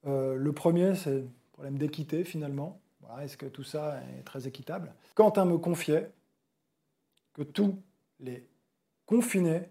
[0.05, 2.81] le premier, c'est le problème d'équité finalement.
[3.21, 4.95] Est-ce que tout ça est très équitable?
[5.15, 6.11] Quentin me confiait
[7.35, 7.79] que tous
[8.21, 8.47] les
[9.07, 9.63] confinés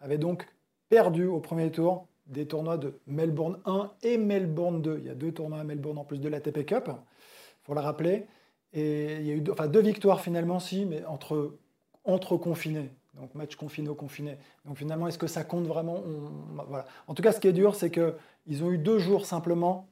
[0.00, 0.46] avaient donc
[0.88, 4.98] perdu au premier tour des tournois de Melbourne 1 et Melbourne 2.
[4.98, 7.74] Il y a deux tournois à Melbourne en plus de la TP Cup, il faut
[7.74, 8.26] le rappeler.
[8.72, 11.56] Et il y a eu enfin, deux victoires finalement, si, mais entre,
[12.04, 12.90] entre confinés.
[13.14, 14.38] Donc match confiné-confiné.
[14.64, 16.02] Donc finalement, est-ce que ça compte vraiment?
[16.68, 16.86] Voilà.
[17.06, 19.88] En tout cas, ce qui est dur, c'est qu'ils ont eu deux jours simplement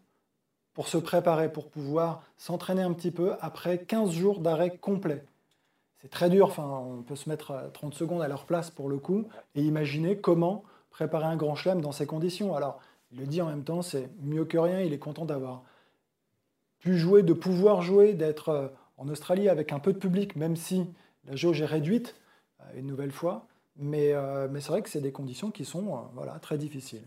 [0.73, 5.25] pour se préparer, pour pouvoir s'entraîner un petit peu après 15 jours d'arrêt complet.
[6.01, 9.27] C'est très dur, on peut se mettre 30 secondes à leur place pour le coup
[9.55, 12.57] et imaginer comment préparer un grand chelem dans ces conditions.
[12.57, 12.81] Alors,
[13.13, 15.63] il le dit en même temps, c'est mieux que rien, il est content d'avoir
[16.79, 20.57] pu jouer, de pouvoir jouer, d'être euh, en Australie avec un peu de public, même
[20.57, 20.87] si
[21.27, 22.21] la jauge est réduite, euh,
[22.77, 23.47] une nouvelle fois.
[23.77, 27.05] Mais, euh, mais c'est vrai que c'est des conditions qui sont voilà, très difficiles.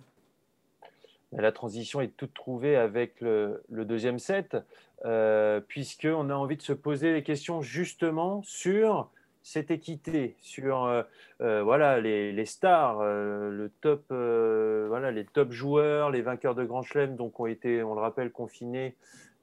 [1.31, 4.55] La transition est toute trouvée avec le, deuxième set,
[5.03, 9.09] euh, puisqu'on a envie de se poser des questions justement sur
[9.43, 11.03] cette équité sur euh,
[11.41, 16.81] euh, voilà, les, stars, euh, le top, voilà, les top joueurs, les vainqueurs de Grand
[16.81, 18.95] Chelem, donc ont été, on le rappelle, confinés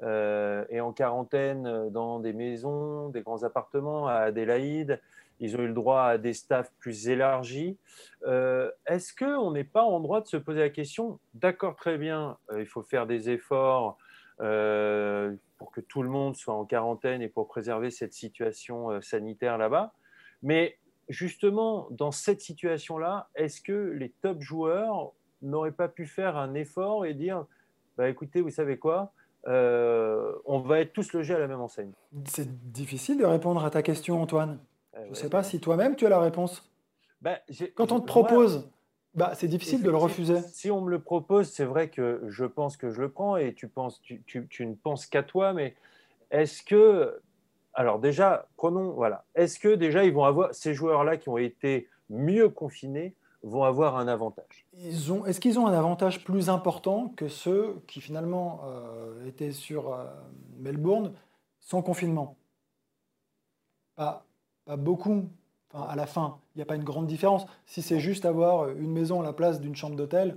[0.02, 4.98] et en quarantaine dans des maisons, des grands appartements à Adélaïde.
[5.40, 7.79] Ils ont eu le droit à des staffs plus élargis.
[8.26, 12.66] Est-ce qu'on n'est pas en droit de se poser la question D'accord, très bien, il
[12.66, 13.98] faut faire des efforts
[15.61, 19.59] pour que tout le monde soit en quarantaine et pour préserver cette situation euh, sanitaire
[19.59, 19.92] là-bas.
[20.42, 20.79] Mais
[21.11, 27.05] justement, dans cette situation-là, est-ce que les top joueurs n'auraient pas pu faire un effort
[27.05, 27.44] et dire
[27.98, 29.12] bah, écoutez, vous savez quoi
[29.48, 31.92] euh, on va être tous logés à la même enseigne?
[32.24, 34.59] C'est difficile de répondre à ta question, Antoine.
[35.04, 36.70] Je ne sais pas si toi-même tu as la réponse.
[37.20, 37.38] Bah,
[37.74, 38.68] Quand on te propose,
[39.14, 40.40] bah, c'est difficile de le refuser.
[40.52, 43.54] Si on me le propose, c'est vrai que je pense que je le prends et
[43.54, 45.74] tu, penses, tu, tu, ne penses qu'à toi, mais
[46.30, 47.20] est-ce que.
[47.74, 48.92] Alors, déjà, prenons.
[48.92, 49.24] Voilà.
[49.34, 50.54] Est-ce que déjà, ils vont avoir.
[50.54, 54.66] Ces joueurs-là qui ont été mieux confinés vont avoir un avantage?
[54.76, 60.04] Est-ce qu'ils ont un avantage plus important que ceux qui finalement euh, étaient sur euh,
[60.58, 61.14] Melbourne
[61.58, 62.36] sans confinement?
[64.70, 65.28] Pas, beaucoup.
[65.72, 67.46] Enfin, à la fin, il n'y a pas une grande différence.
[67.66, 70.37] Si c'est juste avoir une maison à la place d'une chambre d'hôtel,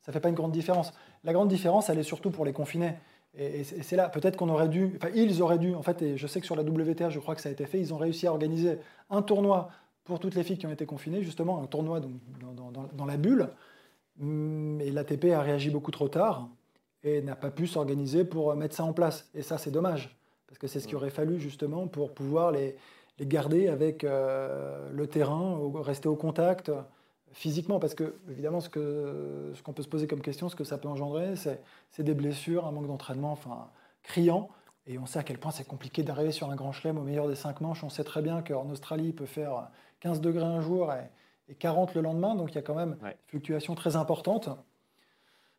[0.00, 0.92] ça ne fait pas une grande différence.
[1.24, 2.94] La grande différence, elle est surtout pour les confinés.
[3.34, 6.26] Et, c'est là, peut-être qu'on aurait dû, enfin ils auraient dû, en fait, et je
[6.26, 8.26] sais que sur la WTA, je crois que ça a été fait, ils ont réussi
[8.26, 9.70] à organiser un tournoi
[10.04, 13.48] pour toutes les filles qui ont été confinées, justement, un tournoi dans, la bulle.
[14.18, 16.48] Mais l'ATP a réagi beaucoup trop tard
[17.02, 19.30] et n'a pas pu s'organiser pour mettre ça en place.
[19.34, 20.14] Et ça, c'est dommage,
[20.46, 22.76] parce que c'est ce qu'il aurait fallu justement pour pouvoir les,
[23.26, 26.70] garder avec euh, le terrain, rester au contact
[27.32, 27.78] physiquement.
[27.78, 30.78] Parce que, évidemment, ce qu'on ce qu'on peut se poser comme question, ce que ça
[30.78, 33.68] peut engendrer, c'est des blessures, un manque d'entraînement enfin,
[34.02, 34.48] criant.
[34.86, 37.28] Et on sait à quel point c'est compliqué d'arriver sur un grand chelem au meilleur
[37.28, 37.84] des cinq manches.
[37.84, 41.10] On sait très bien qu'en Australie, il peut faire 15 degrés un jour et,
[41.58, 44.48] 40 le lendemain, donc il y a quand même une fluctuation très importante.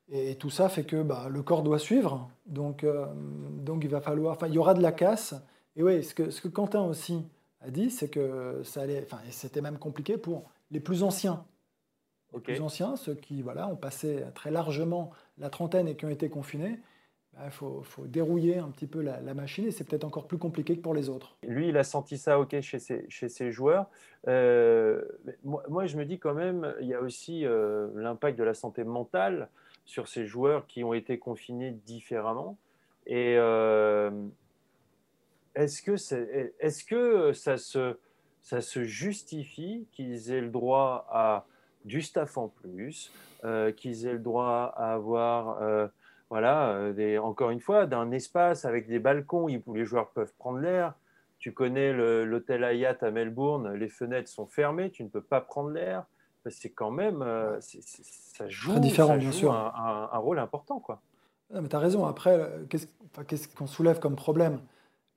[0.09, 3.05] Et, tout ça fait que bah, le corps doit suivre, donc, euh,
[3.59, 5.35] donc il va falloir, enfin il y aura de la casse.
[5.75, 7.23] Et oui, ce que, ce que Quentin aussi
[7.63, 11.45] a dit, c'est que ça allait, enfin c'était même compliqué pour les plus anciens.
[12.33, 16.09] Les plus anciens, ceux qui voilà, ont passé très largement la trentaine et qui ont
[16.09, 16.79] été confinés,
[17.35, 20.75] il bah, faut, dérouiller un petit peu la, machine et c'est peut-être encore plus compliqué
[20.75, 21.35] que pour les autres.
[21.43, 23.87] Lui, il a senti ça ok chez ses, chez ses joueurs.
[24.27, 25.01] Euh,
[25.43, 28.83] moi, je me dis quand même, il y a aussi euh, l'impact de la santé
[28.83, 29.49] mentale
[29.85, 32.57] sur ces joueurs qui ont été confinés différemment.
[33.05, 34.11] Et euh,
[35.55, 37.97] est-ce que, est, que ça, se,
[38.41, 41.45] ça se justifie qu'ils aient le droit à
[41.85, 43.11] du staff en plus,
[43.75, 45.89] qu'ils aient le droit à avoir
[46.33, 50.57] voilà, euh, encore une fois, d'un espace avec des balcons où les joueurs peuvent prendre
[50.57, 50.95] l'air.
[51.37, 55.69] Tu connais l'hôtel Hayat à Melbourne, les fenêtres sont fermées, tu ne peux pas prendre
[55.69, 56.05] l'air.
[56.49, 59.53] C'est quand même, euh, ça joue, différent, bien sûr.
[59.53, 60.79] Un, rôle important.
[60.79, 61.03] Quoi.
[61.51, 62.03] mais tu as raison.
[62.07, 64.59] Après, qu'est-ce qu'on soulève comme problème?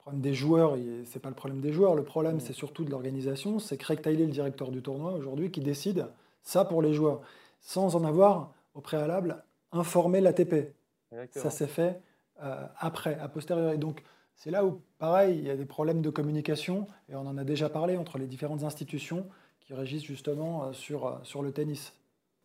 [0.07, 1.97] Problème des joueurs, ce n'est pas le problème des joueurs.
[1.97, 3.59] Le problème, c'est surtout de l'organisation.
[3.59, 6.07] C'est Craig Tiley, le directeur du tournoi, aujourd'hui, qui décide
[6.45, 7.23] ça pour les joueurs,
[7.61, 9.42] sans en avoir au préalable
[9.73, 10.73] informé l'ATP.
[11.33, 12.01] Ça s'est fait
[12.40, 13.79] euh, après, a posteriori.
[13.79, 14.05] Donc,
[14.37, 17.42] c'est là où, pareil, il y a des problèmes de communication, et on en a
[17.42, 19.27] déjà parlé entre les différentes institutions
[19.59, 21.92] qui régissent justement euh, sur, euh, sur le tennis.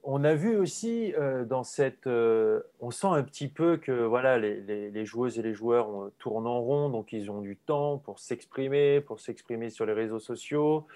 [0.03, 1.13] On a vu aussi
[1.47, 2.07] dans cette.
[2.07, 6.59] on sent un petit peu que voilà, les, les, joueuses et les joueurs tournent en
[6.59, 10.87] rond, donc ils ont du temps pour s'exprimer, pour s'exprimer sur les réseaux sociaux.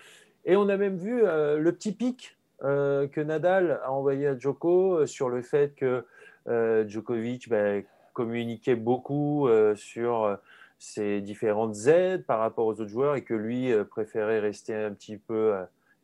[0.45, 5.29] Et on a même vu le petit pic que Nadal a envoyé à Djoko sur
[5.29, 6.03] le fait que
[6.47, 7.81] euh, Djokovic bah,
[8.13, 10.35] communiquait beaucoup euh, sur euh,
[10.77, 15.17] ses différentes aides par rapport aux autres joueurs et que lui préférait rester un petit
[15.17, 15.55] peu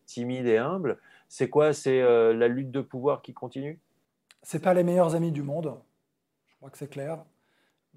[0.06, 0.98] timide et humble.
[1.32, 1.72] C'est quoi?
[1.72, 3.80] C'est la lutte de pouvoir qui continue?
[4.44, 5.78] C'est pas les meilleurs amis du monde.
[6.50, 7.24] Je crois que c'est clair.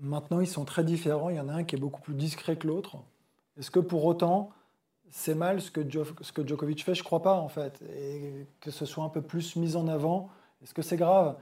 [0.01, 1.31] Maintenant, ils sont très différents.
[1.31, 2.99] Il y en a un qui est beaucoup plus discret que l'autre.
[3.59, 4.51] Est-ce que pour autant,
[5.11, 5.83] c'est mal ce que,
[6.47, 6.95] Djokovic fait?
[6.95, 7.83] Je crois pas, en fait.
[7.97, 10.31] Et que ce soit un peu plus mis en avant,
[10.63, 11.37] est-ce que c'est grave?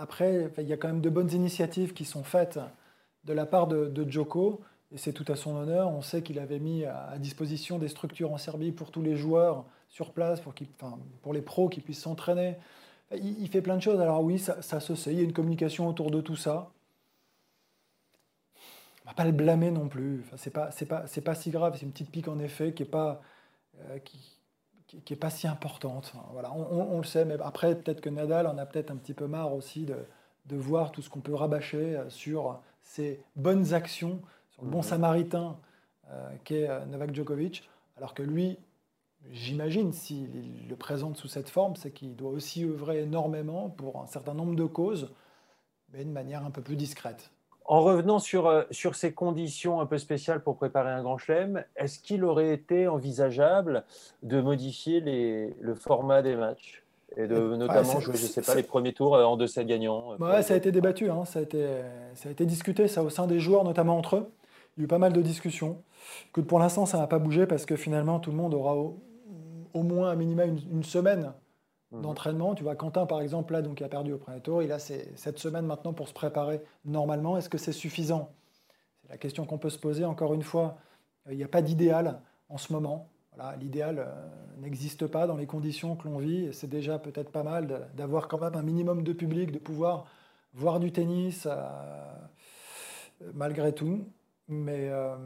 [0.00, 2.58] Après, il y a quand même de bonnes initiatives qui sont faites
[3.22, 5.90] de la part de, Joko, et c'est tout à son honneur.
[5.90, 9.64] On sait qu'il avait mis à, disposition des structures en Serbie pour tous les joueurs
[9.88, 10.54] sur place, pour,
[11.22, 12.56] pour les pros qui puissent s'entraîner.
[13.12, 14.00] Il, fait plein de choses.
[14.00, 16.70] Alors oui, ça, se sait, il y a une communication autour de tout ça.
[18.56, 20.20] On ne va pas le blâmer non plus.
[20.26, 21.74] Enfin, c'est pas, pas, pas si grave.
[21.76, 23.22] C'est une petite pique en effet qui n'est pas,
[23.80, 24.36] euh, qui,
[24.86, 26.12] qui n'est pas si importante.
[26.32, 29.26] Voilà, on, le sait, mais après, peut-être que Nadal en a peut-être un petit peu
[29.26, 29.96] marre aussi de,
[30.44, 34.20] de voir tout ce qu'on peut rabâcher euh, sur ses bonnes actions,
[34.50, 34.84] sur le bon mhm.
[34.84, 35.56] samaritain
[36.10, 38.58] euh, qu'est Novak Djokovic, alors que lui,
[39.32, 40.28] j'imagine, s'il
[40.68, 44.54] le présente sous cette forme, c'est qu'il doit aussi œuvrer énormément pour un certain nombre
[44.54, 45.12] de causes,
[45.92, 47.30] mais de manière un peu plus discrète.
[47.64, 51.64] En revenant sur, euh, sur ces conditions un peu spéciales pour préparer un grand chelem,
[51.76, 53.84] est-ce qu'il aurait été envisageable
[54.22, 56.82] de modifier les, le format des matchs
[57.16, 60.12] et de notamment jouer, je sais pas, les premiers tours euh, en deux sets gagnants
[60.12, 61.66] euh, ouais, Ça a été débattu, hein, ça, a été,
[62.14, 64.30] ça a été discuté ça, au sein des joueurs, notamment entre eux.
[64.76, 65.82] Il y a eu pas mal de discussions.
[66.32, 68.76] Que pour l'instant, ça n'a pas bougé parce que finalement, tout le monde aura
[69.78, 71.32] au, moins un minima une, semaine
[71.90, 72.02] mhm.
[72.02, 72.54] d'entraînement.
[72.54, 74.78] Tu vois, Quentin, par exemple, là, donc, qui a perdu au premier tour, il a
[74.78, 77.36] cette semaine maintenant pour se préparer normalement.
[77.36, 78.32] Est-ce que c'est suffisant?
[79.02, 80.04] C'est la question qu'on peut se poser.
[80.04, 80.78] Encore une fois,
[81.30, 83.08] il n'y a pas d'idéal en ce moment.
[83.34, 84.04] Voilà, L'idéal euh,
[84.58, 86.52] n'existe pas dans les conditions que l'on vit.
[86.52, 90.06] C'est déjà peut-être pas mal d'avoir quand même un minimum de public, de pouvoir
[90.54, 91.64] voir du tennis euh,
[93.34, 94.04] malgré tout.
[94.48, 95.16] Mais euh,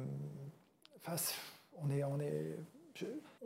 [1.80, 2.58] on est, on est,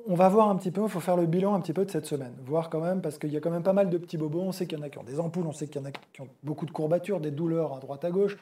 [0.06, 1.90] on va voir un petit peu, il faut faire le bilan un petit peu de
[1.90, 4.16] cette semaine, voir quand même, parce qu'il y a quand même pas mal de petits
[4.16, 5.84] bobos, on sait qu'il y en a qui ont des ampoules, on sait qu'il y
[5.84, 8.36] en a qui ont beaucoup de courbatures, des douleurs à droite à gauche.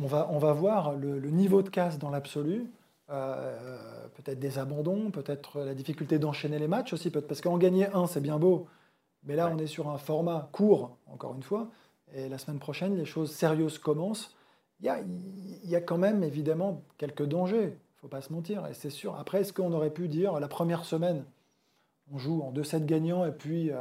[0.00, 2.70] On, va, on va voir le, niveau de casse dans l'absolu,
[3.10, 8.06] euh, peut-être des abandons, peut-être la difficulté d'enchaîner les matchs aussi, parce qu'en gagner un,
[8.06, 8.66] c'est bien beau,
[9.24, 11.68] mais là, on est sur un format court, encore une fois,
[12.14, 14.34] et la semaine prochaine, les choses sérieuses commencent.
[14.80, 18.66] Il y a, il y a quand même, évidemment, quelques dangers faut pas se mentir,
[18.66, 19.16] et c'est sûr.
[19.16, 21.24] Après, est-ce qu'on aurait pu dire la première semaine,
[22.12, 23.80] on joue en 2-7 gagnants, et puis euh,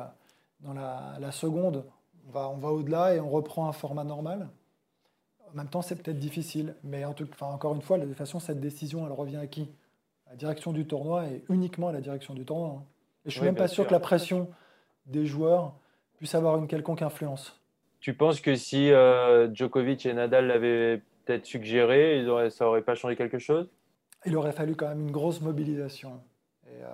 [0.62, 1.86] dans la, seconde,
[2.28, 4.50] on va, on va au-delà et on reprend un format normal?
[5.50, 8.18] En même temps, c'est peut-être difficile, mais en tout, enfin, encore une fois, de toute
[8.18, 9.70] façon, cette décision, elle revient à qui?
[10.30, 12.80] La direction du tournoi et uniquement à la direction du tournoi.
[12.80, 12.84] Hein.
[13.26, 14.50] Et je suis même pas sûr, que la pression
[15.06, 15.74] des joueurs
[16.18, 17.58] puisse avoir une quelconque influence.
[18.02, 23.16] Tu penses que si euh, Djokovic et Nadal l'avaient peut-être suggéré, ça n'aurait pas changé
[23.16, 23.70] quelque chose?
[24.26, 26.20] Il aurait fallu quand même une grosse mobilisation.
[26.68, 26.88] Et euh,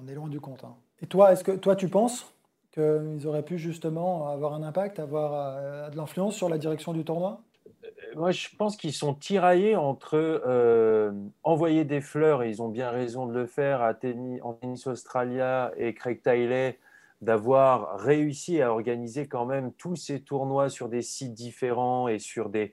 [0.00, 0.64] on est loin du compte.
[0.64, 0.74] Hein.
[1.00, 2.32] Et toi, est-ce que toi, tu penses
[2.72, 7.04] qu'ils auraient pu justement avoir un impact, avoir euh, de l'influence sur la direction du
[7.04, 7.40] tournoi?
[7.66, 10.42] Euh, moi, je pense qu'ils sont tiraillés entre
[11.42, 14.86] envoyer des fleurs, et ils ont bien raison de le faire, à tennis, en tennis
[14.86, 16.78] Australia et Craig Tiley,
[17.24, 22.48] d'avoir réussi à organiser quand même tous ces tournois sur des sites différents et sur
[22.48, 22.72] des,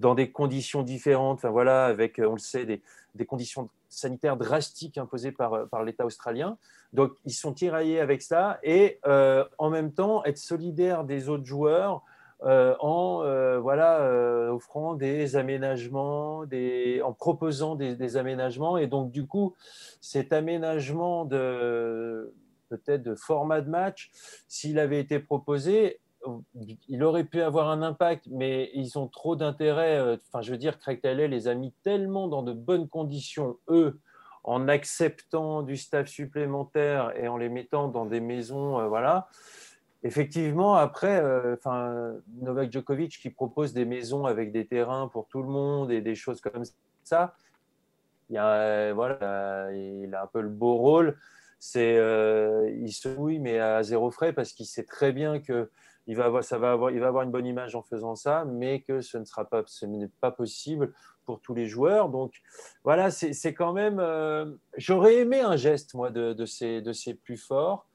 [0.00, 1.38] dans des conditions différentes.
[1.38, 6.56] Enfin voilà, avec, on le sait, des, conditions sanitaires drastiques imposées par, par l'État australien.
[6.92, 11.44] Donc, ils sont tiraillés avec ça et euh, en même temps être solidaires des autres
[11.44, 12.02] joueurs
[12.42, 18.76] euh, en euh, voilà, offrant des aménagements, en proposant des, aménagements.
[18.76, 19.54] Et donc, du coup,
[20.00, 22.32] cet aménagement de
[22.70, 24.10] peut-être de format de match,
[24.48, 26.00] s'il avait été proposé,
[26.88, 29.98] il aurait pu avoir un impact, mais ils ont trop d'intérêt.
[29.98, 33.56] Euh, enfin, je veux dire, Craig Taylor les a mis tellement dans de bonnes conditions,
[33.68, 33.98] eux,
[34.44, 39.28] en acceptant du staff supplémentaire et en les mettant dans des maisons, euh, voilà.
[40.02, 41.56] Effectivement, après, euh,
[42.40, 46.14] Novak Djokovic qui propose des maisons avec des terrains pour tout le monde et des
[46.14, 46.64] choses comme
[47.04, 47.34] ça,
[48.30, 51.18] il a un peu le beau rôle.
[51.60, 51.94] C'est,
[52.78, 55.70] il se mouille, mais à zéro frais parce qu'il sait très bien que
[56.06, 58.44] il va avoir, ça va avoir, il va avoir une bonne image en faisant ça,
[58.44, 60.92] mais que ce ne sera pas, ce n'est pas possible
[61.24, 62.08] pour tous les joueurs.
[62.08, 62.32] Donc
[62.82, 63.98] voilà, c'est quand même.
[64.00, 64.46] Euh,
[64.76, 67.86] j'aurais aimé un geste moi de, ces, de ces plus forts.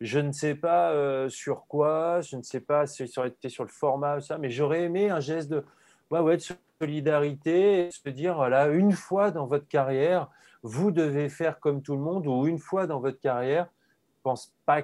[0.00, 3.48] Je ne sais pas euh, sur quoi, je ne sais pas si ça aurait été
[3.48, 5.64] sur le format ou ça, mais j'aurais aimé un geste de,
[6.10, 6.42] ouais, de
[6.80, 10.28] solidarité, se dire voilà, une fois dans votre carrière,
[10.64, 13.68] vous devez faire comme tout le monde, ou une fois dans votre carrière,
[14.08, 14.82] je pense pas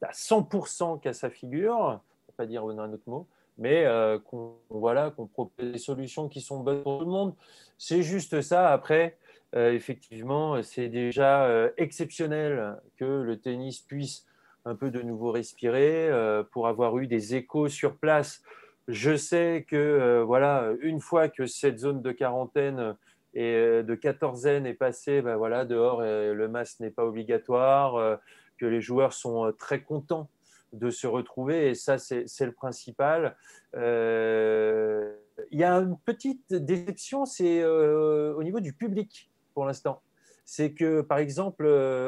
[0.00, 3.26] à 100% qu'à sa figure, pour pas dire un autre mot,
[3.58, 7.34] mais euh, qu'on voilà, qu'on propose des solutions qui sont bonnes pour tout le monde.
[7.76, 8.70] C'est juste ça.
[8.70, 9.18] Après,
[9.56, 14.26] euh, effectivement, c'est déjà euh, exceptionnel que le tennis puisse
[14.64, 16.08] un peu de nouveau respirer
[16.52, 18.44] pour avoir eu des échos sur place.
[18.86, 22.94] Je sais que voilà, une fois que cette zone de quarantaine
[23.34, 28.20] et de quatorzaine est passée, ben voilà, dehors le masque n'est pas obligatoire
[28.62, 30.30] que les joueurs sont euh, très contents
[30.72, 33.36] de se retrouver et ça, c'est le principal.
[33.74, 35.14] Euh,
[35.50, 40.00] il y a une petite déception, c'est euh, au niveau du public pour l'instant.
[40.44, 41.66] C'est que, par exemple,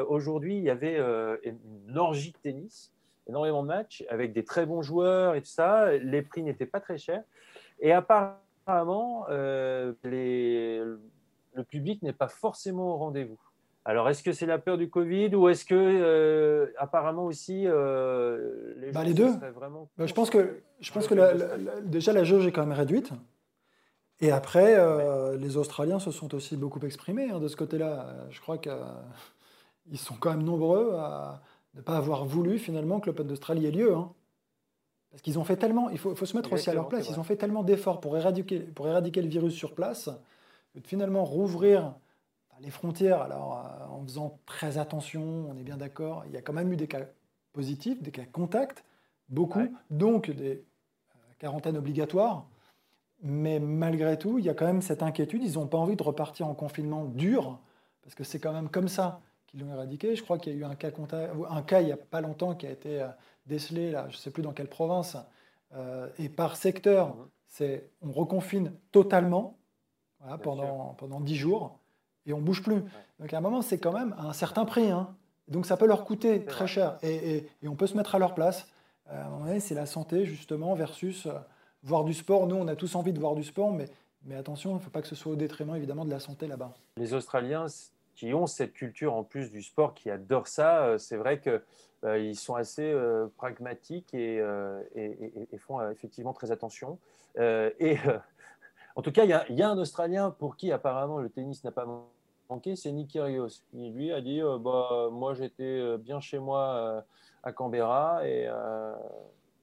[0.09, 2.91] aujourd'hui, il y avait une orgie de tennis,
[3.27, 5.95] énormément de matchs avec des très bons joueurs et tout ça.
[5.97, 7.23] Les prix n'étaient pas très chers.
[7.79, 9.25] Et apparemment,
[10.03, 10.81] les,
[11.55, 13.39] le public n'est pas forcément au rendez-vous.
[13.87, 18.73] Alors, est-ce que c'est la peur du Covid ou est-ce que, euh, apparemment aussi, euh,
[18.77, 19.29] les, bah, les deux.
[19.53, 23.11] Vraiment bah, je pense que, je pense que déjà la jauge est quand même réduite.
[24.21, 28.07] Et après, euh, les Australiens se sont aussi beaucoup exprimés hein, de ce côté-là.
[28.31, 31.43] Je crois qu'ils sont quand même nombreux à
[31.75, 33.93] ne pas avoir voulu finalement que l'Open d'Australie ait lieu.
[33.93, 34.11] Hein.
[35.11, 37.19] Parce qu'ils ont fait tellement, il faut, faut se mettre aussi à leur place, ils
[37.19, 40.09] ont fait tellement d'efforts pour éradiquer, pour éradiquer le virus sur place,
[40.81, 41.95] que finalement rouvrir
[42.61, 46.41] les frontières, alors euh, en faisant très attention, on est bien d'accord, il y a
[46.41, 47.01] quand même eu des cas
[47.53, 48.83] positifs, des cas contacts,
[49.29, 52.47] beaucoup, donc des euh, quarantaines obligatoires.
[53.21, 55.41] Mais malgré tout, il y a quand même cette inquiétude.
[55.43, 57.59] Ils n'ont pas envie de repartir en confinement dur,
[58.03, 60.15] parce que c'est quand même comme ça qu'ils l'ont éradiqué.
[60.15, 60.91] Je crois qu'il y a eu un cas,
[61.49, 63.07] un cas il n'y a pas longtemps qui a été euh,
[63.45, 65.17] décelé, là, je ne sais plus dans quelle province,
[65.73, 67.15] euh, et par secteur,
[67.47, 69.57] c'est on reconfine totalement
[70.43, 71.79] pendant, pendant 10 jours
[72.25, 72.81] et on bouge plus.
[73.19, 74.89] Donc à un moment, c'est quand même un certain prix.
[74.89, 75.15] Hein.
[75.47, 78.19] Donc ça peut leur coûter très cher et, et, et, on peut se mettre à
[78.19, 78.67] leur place.
[79.11, 81.27] Euh, à un moment donné, c'est la santé justement versus
[81.83, 82.47] voir du sport.
[82.47, 83.85] Nous, on a tous envie de voir du sport, mais,
[84.23, 86.47] mais attention, il ne faut pas que ce soit au détriment évidemment de la santé
[86.47, 86.73] là-bas.
[86.97, 87.67] Les Australiens
[88.15, 91.61] qui ont cette culture en plus du sport, qui adorent ça, euh, c'est vrai qu'ils
[92.05, 94.37] euh, sont assez euh, pragmatiques et,
[94.95, 96.97] et, font effectivement très attention.
[97.37, 97.97] et
[98.95, 101.85] en tout cas, il y, a un Australien pour qui apparemment le tennis n'a pas
[102.49, 103.63] manqué, c'est Nick Kyrgios.
[103.73, 107.03] Il lui a dit bah, Moi, j'étais bien chez moi
[107.43, 108.49] à Canberra et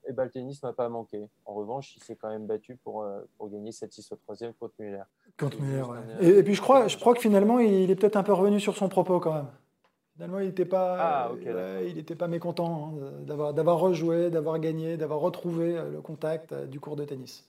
[0.08, 1.28] et ben, le tennis m'a pas manqué.
[1.44, 4.74] En revanche, il s'est quand même battu pour, euh, pour gagner 7-6 au troisième contre
[4.78, 5.02] Muller.
[5.38, 6.38] Contre Muller, ouais.
[6.38, 8.76] et, puis je crois, je crois que finalement, il est peut-être un peu revenu sur
[8.76, 9.48] son propos quand même.
[10.14, 11.30] Finalement, il n'était pas, ah,
[11.86, 16.66] il était pas mécontent hein, d'avoir rejoué, d'avoir gagné, d'avoir retrouvé euh, le contact euh,
[16.66, 17.48] du cours de tennis.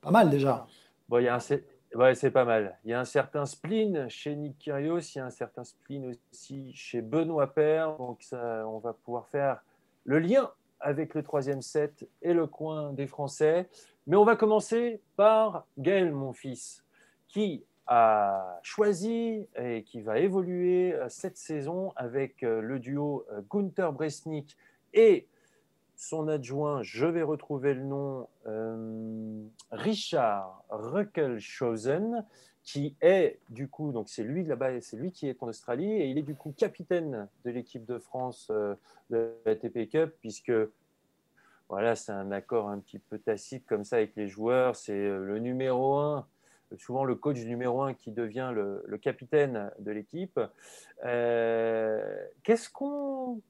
[0.00, 0.66] Pas mal déjà.
[1.12, 2.78] Bon, il y a un, ouais, c'est pas mal.
[2.84, 6.16] Il y a un certain spleen chez Nick Kyrgios, il y a un certain spleen
[6.32, 7.98] aussi chez Benoît Paire.
[7.98, 9.62] Donc ça, on va pouvoir faire
[10.06, 13.68] le lien avec le troisième set et le coin des Français.
[14.06, 16.82] Mais on va commencer par Gaël Monfils,
[17.28, 23.42] qui a choisi et qui va évoluer euh, cette saison avec euh, le duo euh,
[23.50, 24.56] Gunther Bresnik
[24.94, 25.26] et
[26.02, 28.28] son adjoint, je vais retrouver le nom,
[29.70, 32.24] Richard Ruckelshausen,
[32.64, 36.06] qui est du coup, donc c'est lui là-bas, c'est lui qui est en Australie et
[36.08, 38.74] il est du coup capitaine de l'équipe de France euh,
[39.10, 40.52] de la TP Cup puisque
[41.68, 44.76] voilà, c'est un accord un petit peu tacite comme ça avec les joueurs.
[44.76, 46.26] C'est euh, le numéro un,
[46.78, 50.40] souvent le coach numéro un qui devient le, capitaine de l'équipe.
[51.04, 53.40] Euh, qu'est-ce qu'on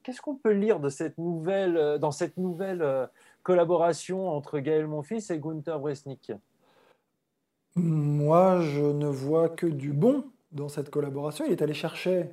[0.43, 3.09] peut lire de cette nouvelle, dans cette nouvelle
[3.43, 6.33] collaboration entre Gaël Monfils et Gunther Bresnik?
[7.75, 11.45] Moi, je ne vois que du bon dans cette collaboration.
[11.47, 12.31] Il est allé chercher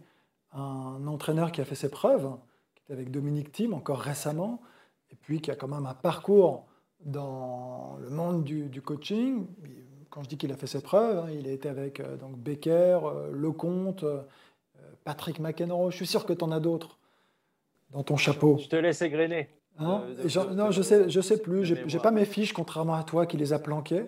[0.52, 2.30] un entraîneur qui a fait ses preuves,
[2.76, 4.62] qui était avec Dominique Thiem encore récemment,
[5.12, 6.66] et puis qui a quand même un parcours
[7.06, 9.46] dans le monde du, coaching.
[10.20, 12.36] Quand je dis qu'il a fait ses preuves, hein, il a été avec euh, donc
[12.36, 14.22] Becker, euh, Lecomte, euh,
[15.06, 15.92] Patrick McEnroe.
[15.92, 17.00] Je suis sûr que tu en as d'autres
[17.92, 18.58] dans ton chapeau.
[18.58, 19.48] Je te laisse égrener.
[19.78, 20.04] Hein
[20.52, 21.64] non, je sais, je sais plus.
[21.64, 24.08] J'ai pas mes fiches, contrairement à toi qui les a planquées.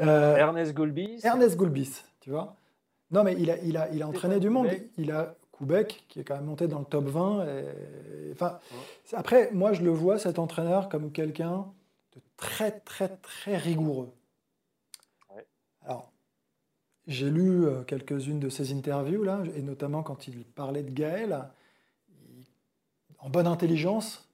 [0.00, 1.18] Euh, Ernest Goulbis.
[1.24, 2.54] Ernest Goulbis, tu vois.
[3.10, 4.68] Non, mais il a, il a, il a entraîné du monde.
[4.96, 7.46] Il a Koubek, qui est quand même monté dans le top 20.
[8.30, 8.60] enfin,
[9.14, 11.66] Après, moi, je le vois, cet entraîneur, comme quelqu'un
[12.14, 14.12] de très, très, très rigoureux.
[15.82, 16.12] Alors,
[17.06, 21.48] j'ai lu euh, quelques-unes de ses interviews, là, et notamment quand il parlait de Gaël.
[23.18, 24.28] en bonne intelligence,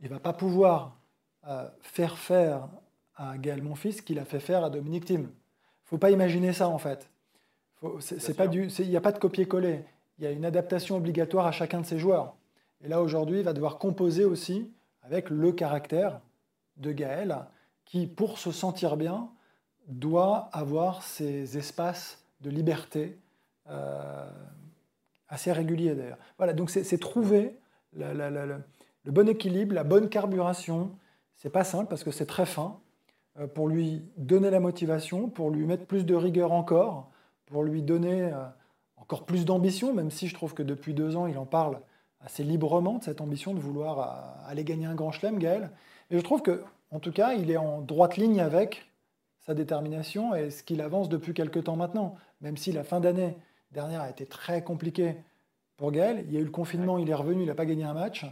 [0.00, 0.96] il ne va pas pouvoir
[1.48, 2.68] euh, faire faire
[3.16, 5.22] à Gaël Monfils qu'il a fait faire à Dominique Thiem.
[5.22, 5.30] Il ne
[5.84, 7.08] faut pas imaginer ça en fait.
[7.82, 9.84] Il n'y a pas de copier-coller.
[10.18, 12.34] Il y a une adaptation obligatoire à chacun de ses joueurs.
[12.80, 16.20] Et là aujourd'hui, il va devoir composer aussi avec le caractère
[16.76, 17.46] de Gaël,
[17.84, 19.30] qui pour se sentir bien
[19.88, 23.18] doit avoir ses espaces de liberté
[23.70, 24.30] euh,
[25.28, 26.18] assez réguliers d'ailleurs.
[26.38, 27.58] Voilà, donc c'est trouver
[27.94, 28.62] le
[29.06, 30.90] bon équilibre, la bonne carburation.
[31.36, 32.78] C'est pas simple parce que c'est très fin.
[33.38, 37.10] Euh, pour lui donner la motivation, pour lui mettre plus de rigueur encore,
[37.46, 38.44] pour lui donner euh,
[38.96, 41.80] encore plus d'ambition, même si je trouve que depuis deux ans, il en parle
[42.20, 45.70] assez librement de cette ambition de vouloir aller gagner un grand chelem, Gaël.
[46.10, 48.86] Et je trouve que, en tout cas, il est en droite ligne avec
[49.46, 52.16] sa détermination et ce qu'il avance depuis quelques temps maintenant.
[52.40, 53.36] Même si la fin d'année
[53.72, 55.16] dernière a été très compliquée
[55.76, 57.84] pour Gaël, il y a eu le confinement, il est revenu, il n'a pas gagné
[57.84, 58.24] un match,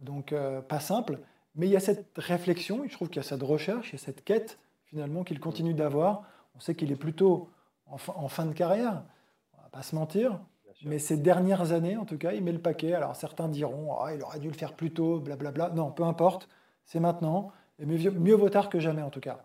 [0.00, 0.34] donc
[0.68, 1.18] pas simple.
[1.54, 3.96] Mais il y a cette réflexion, je trouve qu'il y a cette recherche, il y
[3.96, 6.24] a cette quête finalement qu'il continue d'avoir.
[6.54, 7.50] On sait qu'il est plutôt
[7.86, 9.04] en fin, de carrière,
[9.52, 10.40] on ne va pas se mentir,
[10.84, 12.94] mais ces dernières années, en tout cas, il met le paquet.
[12.94, 15.70] Alors certains diront, ah, il aurait dû le faire plus tôt, blablabla.
[15.70, 16.48] Non, peu importe,
[16.86, 19.44] c'est maintenant, et mieux, mieux, vaut tard que jamais en tout cas.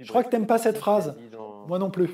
[0.00, 1.14] Je crois que tu n'aimes pas cette phrase,
[1.66, 2.10] moi non plus.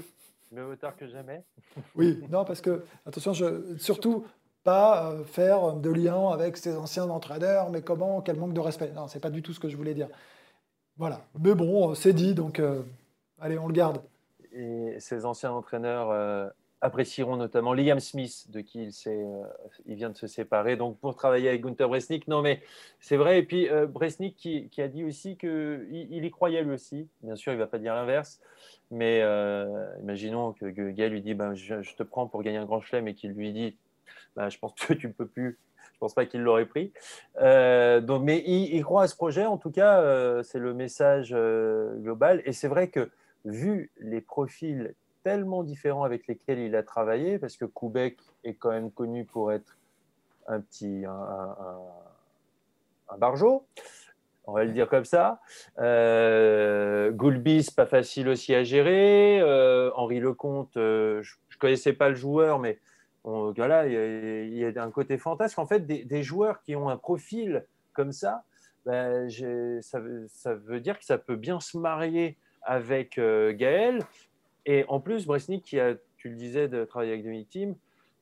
[0.52, 1.42] Mieux vaut tard que jamais.
[1.96, 4.24] oui, non, parce que, attention, je, surtout,
[4.62, 8.92] pas euh, faire de lien avec ses anciens entraîneurs, mais comment, quel manque de respect.
[8.94, 10.08] Non, c'est pas du tout ce que je voulais dire.
[10.96, 11.20] Voilà.
[11.38, 12.82] Mais bon, c'est dit, donc euh,
[13.40, 14.00] allez, on le garde.
[14.52, 16.48] Et ses anciens entraîneurs euh,
[16.84, 19.42] apprécieront notamment Liam Smith, de qui il, euh,
[19.86, 22.28] il, vient de se séparer, donc pour travailler avec Gunther Bresnik.
[22.28, 22.62] Non, mais
[23.00, 23.38] c'est vrai.
[23.38, 27.08] Et puis euh, Bresnik qui, a dit aussi qu'il il y croyait lui aussi.
[27.22, 28.38] Bien sûr, il ne va pas dire l'inverse.
[28.90, 32.82] Mais euh, imaginons que, Gaël lui dit ben, je, te prends pour gagner un grand
[32.82, 33.78] chelem et qu'il lui dit
[34.36, 35.58] ben, Je pense que tu ne peux plus.
[35.78, 36.92] Je ne pense pas qu'il l'aurait pris.
[37.40, 39.46] donc, mais il, il, croit à ce projet.
[39.46, 41.34] En tout cas, c'est le message
[42.00, 42.42] global.
[42.44, 43.10] Et c'est vrai que
[43.46, 44.94] vu les profils
[45.24, 49.50] tellement différents avec lesquels il a travaillé, parce que Koubek est quand même connu pour
[49.50, 49.76] être
[50.46, 51.78] un petit un, un,
[54.46, 55.40] on va le dire comme ça.
[55.78, 59.40] Euh, Goulbis, pas facile aussi à gérer.
[59.40, 62.78] Euh, Henri Lecomte, euh, je ne connaissais pas le joueur, mais
[63.24, 65.58] voilà, il y, a, un côté fantasque.
[65.58, 67.64] En fait, des, joueurs qui ont un profil
[67.94, 68.44] comme ça,
[68.84, 69.30] ben,
[69.80, 69.98] ça,
[70.28, 74.00] ça, veut dire que ça peut bien se marier avec euh, Gaël.
[74.66, 75.78] Et en plus, Bresnik, qui
[76.16, 77.74] tu le disais, de travailler avec Dominic Thiem,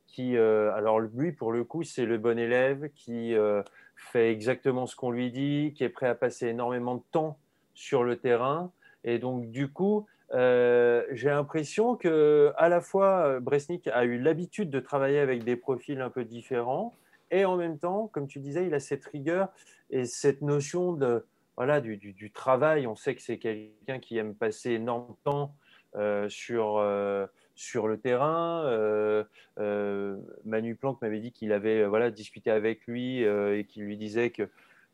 [0.06, 3.62] qui, euh, alors lui, pour le coup, c'est le bon élève qui euh,
[3.96, 7.38] fait exactement ce qu'on lui dit, qui est prêt à passer énormément de temps
[7.74, 8.72] sur le terrain.
[9.04, 14.70] Et donc, du coup, euh, j'ai l'impression que à la fois Bresnik a eu l'habitude
[14.70, 16.92] de travailler avec des profils un peu différents,
[17.30, 19.48] et en même temps, comme tu disais, il a cette rigueur
[19.90, 21.24] et cette notion de
[21.56, 22.86] voilà du, travail.
[22.86, 25.54] On sait que c'est quelqu'un qui aime passer énormément de temps
[26.28, 28.64] sur, euh, sur le terrain.
[28.64, 34.30] Euh, Manu Planck m'avait dit qu'il avait voilà, discuté avec lui et qu'il lui disait
[34.30, 34.48] que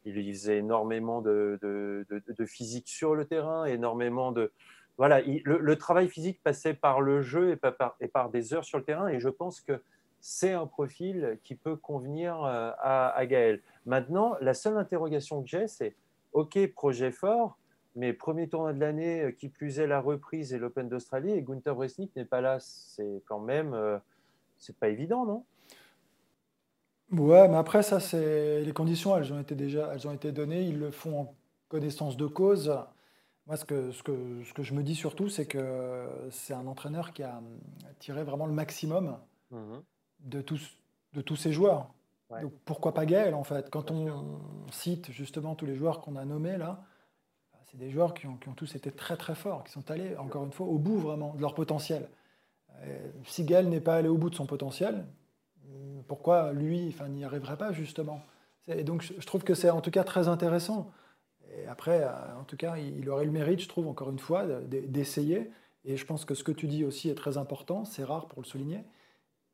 [0.04, 4.52] il faisait énormément de, de, de, physique sur le terrain, énormément de
[4.96, 8.78] voilà, le, travail physique passait par le jeu et par, et par des heures sur
[8.78, 9.82] le terrain, et je pense que
[10.20, 13.60] c'est un profil qui peut convenir à, à Gaël.
[13.86, 15.94] Maintenant, la seule interrogation que j'ai, c'est
[16.32, 17.58] OK, projet fort,
[17.98, 21.42] mais premier tournoi de l'année, euh, qui plus est la reprise et l'Open d'Australie, et
[21.42, 22.58] Gunther Bresnik n'est pas là.
[22.60, 23.98] C'est quand même, euh,
[24.56, 25.44] c'est pas évident, non?
[27.10, 30.62] Ouais, mais après ça, c'est les conditions, elles ont été déjà, elles ont été données.
[30.62, 31.34] Ils le font en
[31.68, 32.72] connaissance de cause.
[33.46, 36.66] Moi, ce que, ce que, ce que je me dis surtout, c'est que c'est un
[36.66, 37.40] entraîneur qui a
[37.98, 39.18] tiré vraiment le maximum
[39.50, 39.82] mhm.
[40.20, 40.76] de tous,
[41.14, 41.88] de tous ses joueurs.
[42.42, 43.70] Donc pourquoi pas Gaël en fait?
[43.70, 44.38] Quand on
[44.70, 46.84] cite justement tous les joueurs qu'on a nommés là,
[47.70, 50.52] c'est des joueurs qui ont, tous été très très forts, qui sont allés, encore une
[50.52, 52.08] fois, au bout vraiment de leur potentiel.
[53.24, 55.06] si Gaël n'est pas allé au bout de son potentiel,
[56.06, 58.20] pourquoi lui enfin, n'y arriverait pas justement?
[58.68, 60.90] Et donc je trouve que c'est en tout cas très intéressant.
[61.56, 62.04] Et après,
[62.38, 65.50] en tout cas, il aurait le mérite, je trouve, encore une fois, d'essayer.
[65.84, 68.42] Et je pense que ce que tu dis aussi est très important, c'est rare pour
[68.42, 68.84] le souligner.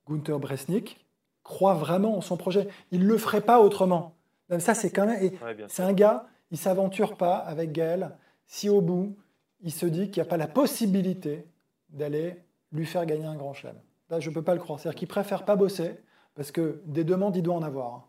[0.09, 1.05] Gunther Bresnik
[1.43, 2.69] croit vraiment en son projet.
[2.91, 4.15] Il ne le ferait pas autrement.
[4.59, 5.31] Ça, c'est quand même.
[5.69, 9.17] c'est un gars il s'aventure pas avec Gaël si au bout,
[9.63, 11.45] il se dit qu'il n'y a pas la possibilité
[11.89, 12.37] d'aller
[12.71, 13.75] lui faire gagner un grand chelem.
[14.09, 14.79] Là, je ne peux pas le croire.
[14.79, 15.99] C'est-à-dire qu'il préfère pas bosser
[16.37, 18.07] parce que des demandes, il doit en avoir.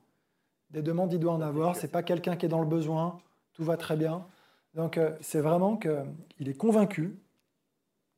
[0.69, 1.75] Des demandes, il doit en avoir.
[1.75, 3.17] C'est pas quelqu'un qui est dans le besoin.
[3.53, 4.27] Tout va très bien.
[4.75, 7.17] Donc, euh, c'est vraiment qu'il est convaincu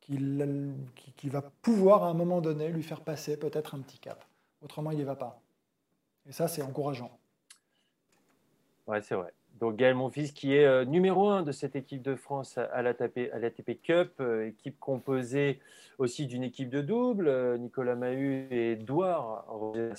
[0.02, 4.26] qu'il va pouvoir à un moment donné lui faire passer peut-être un petit cap.
[4.62, 5.40] Autrement, il n'y va pas.
[6.28, 7.18] Et ça, c'est encourageant.
[8.88, 9.32] Ouais, c'est vrai.
[9.60, 13.82] Donc Gaël Monfils qui est euh, numéro un de cette équipe de France à l'ATP,
[13.82, 15.60] Cup, euh, équipe composée
[15.98, 19.94] aussi d'une équipe de double, euh, Nicolas Mahut et Edouard Roger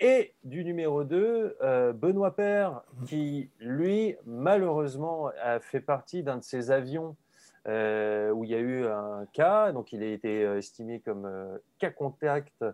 [0.00, 1.56] et du numéro 2,
[1.94, 7.14] Benoît Père, qui lui, malheureusement, a fait partie d'un de ces avions
[7.64, 11.30] où il y a eu un cas, donc il a été estimé comme
[11.78, 12.64] cas contact,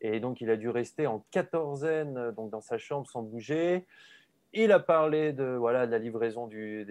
[0.00, 3.86] et donc il a dû rester en quatorzaine donc dans sa chambre sans bouger.
[4.56, 6.84] Il a parlé de, voilà, la livraison du,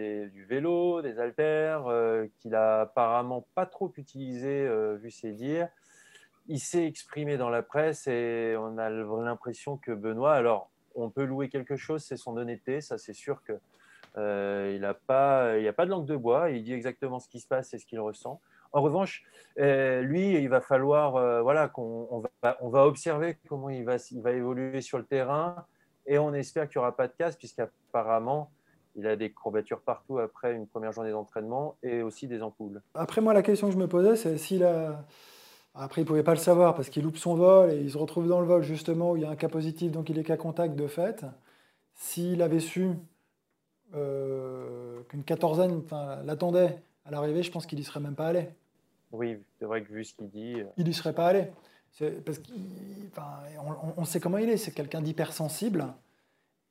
[0.49, 5.69] vélo, des haltères, euh, qu'il a apparemment pas trop utilisé, euh, vu ses dires.
[6.49, 11.23] Il s'est exprimé dans la presse et on a l'impression que Benoît, alors on peut
[11.23, 13.53] louer quelque chose, c'est son honnêteté, ça c'est sûr que
[14.17, 17.29] euh, il n'a pas, il a pas de langue de bois, il dit exactement ce
[17.29, 18.41] qui se passe et ce qu'il ressent.
[18.73, 19.23] En revanche,
[19.55, 24.31] lui, il va falloir, voilà, qu'on va, on va observer comment il va, il va
[24.31, 25.65] évoluer sur le terrain
[26.05, 28.51] et on espère qu'il n'y aura pas de casse, puisqu'apparemment,
[28.95, 32.81] il a des courbatures partout après une première journée d'entraînement et aussi des ampoules.
[32.93, 35.05] Après, moi, la question que je me posais, c'est s'il a.
[35.75, 37.97] Après, il ne pouvait pas le savoir parce qu'il loupe son vol et il se
[37.97, 40.23] retrouve dans le vol justement où il y a un cas positif, donc il est
[40.23, 41.25] cas contact de fait.
[41.95, 42.91] S'il avait su
[43.95, 45.81] euh, qu'une quatorzaine
[46.25, 48.49] l'attendait à l'arrivée, je pense qu'il n'y serait même pas allé.
[49.11, 50.61] Oui, c'est vrai que vu ce qu'il dit.
[50.61, 51.47] Euh, il n'y serait pas allé.
[51.99, 52.41] Parce
[53.97, 55.93] on, sait comment il est, c'est quelqu'un d'hypersensible.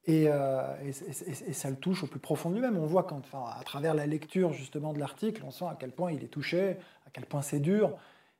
[0.04, 2.76] Et, euh, et, ça le touche au plus profond de lui-même.
[2.76, 6.10] On voit quand, à travers la lecture justement de l'article, on sent à quel point
[6.10, 7.96] il est touché, à quel point c'est dur.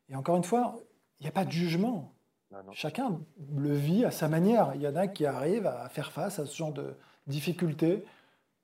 [0.09, 0.80] Et encore une fois,
[1.22, 2.12] n'y a pas de jugement.
[2.72, 3.20] Chacun
[3.57, 4.72] le vit à sa manière.
[4.74, 6.95] Il y en a qui arrivent à faire face à ce genre de
[7.26, 8.05] difficultés,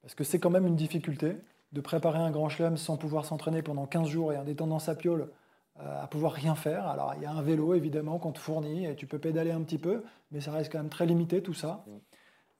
[0.02, 1.36] parce que c'est quand même une difficulté
[1.72, 4.78] de préparer un grand chelem sans pouvoir s'entraîner pendant 15 jours et en étant dans
[4.78, 5.30] sa piole
[5.78, 6.86] à pouvoir rien faire.
[6.86, 9.60] Alors il y a un vélo évidemment qu'on te fournit et tu peux pédaler un
[9.60, 11.84] petit peu, mais ça reste quand même très limité tout ça.
[11.86, 11.90] Mm.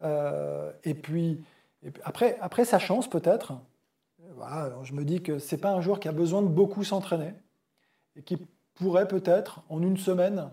[0.03, 1.45] Euh, et, puis,
[2.05, 3.55] après, après sa chance peut-être,
[4.83, 7.35] je me dis que c'est pas un joueur qui a besoin de beaucoup s'entraîner
[8.17, 8.39] et qui
[8.75, 10.51] pourrait peut-être en une semaine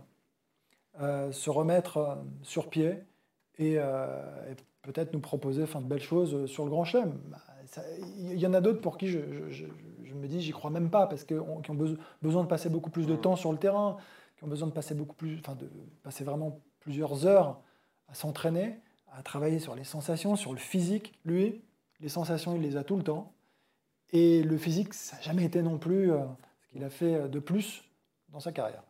[0.99, 2.97] euh, se remettre sur pied
[3.59, 3.77] et,
[4.81, 7.19] peut-être nous proposer enfin, de belles choses sur le Grand Chelem.
[7.25, 7.37] Bah,
[8.19, 9.19] il y en a d'autres pour qui je,
[10.15, 11.87] me dis, j'y crois même pas, parce que, qui ont
[12.21, 13.21] besoin de passer beaucoup plus de mm.
[13.21, 13.97] temps sur le terrain,
[14.37, 15.69] qui ont besoin de passer beaucoup plus, enfin, de
[16.03, 17.59] passer vraiment plusieurs heures
[18.07, 18.79] à s'entraîner,
[19.11, 21.13] à travailler sur les sensations, sur le physique.
[21.25, 21.61] Lui,
[21.99, 23.33] les sensations, il les a tout le temps.
[24.11, 26.19] Et le physique, ça n'a jamais été non plus euh,
[26.61, 27.83] ce qu'il a fait euh, de plus
[28.29, 28.83] dans sa carrière.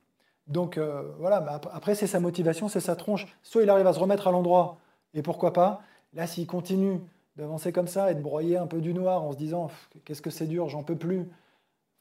[0.47, 1.37] Donc euh, voilà,
[1.71, 3.25] après, c'est sa motivation, c'est sa tronche.
[3.41, 4.77] Soit il arrive à se remettre à l'endroit,
[5.13, 5.81] et pourquoi pas.
[6.13, 6.99] Là, s'il continue
[7.35, 9.69] d'avancer comme ça et de broyer un peu du noir en se disant
[10.05, 11.29] qu'est-ce que c'est dur, j'en peux plus.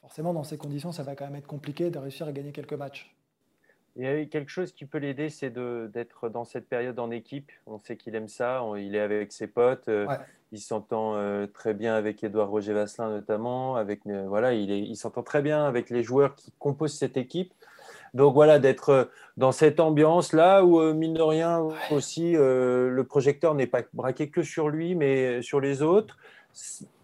[0.01, 2.73] Forcément, dans ces conditions, ça va quand même être compliqué de réussir à gagner quelques
[2.73, 3.15] matchs.
[3.95, 7.51] Il y a quelque chose qui peut l'aider, c'est d'être dans cette période en équipe.
[7.65, 10.05] On sait qu'il aime ça, il est avec ses potes, euh,
[10.51, 14.95] il s'entend euh, très bien avec Édouard Roger Vasselin notamment, avec, euh, voilà, il, il
[14.97, 17.53] s'entend très bien avec les joueurs qui composent cette équipe.
[18.15, 19.03] Donc voilà, d'être euh,
[19.35, 24.29] dans cette ambiance-là où, euh, mine de rien, aussi, euh, le projecteur n'est pas braqué
[24.29, 26.17] que sur lui, mais sur les autres.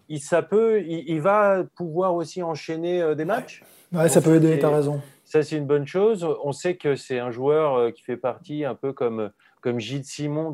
[0.08, 3.62] Il, ça peut, il, va pouvoir aussi enchaîner des matchs.
[3.92, 5.00] Ouais, ça peut aider, tu as raison.
[5.24, 6.26] Ça, c'est une bonne chose.
[6.42, 10.52] On sait que c'est un joueur qui fait partie un peu comme, comme Gilles Simon,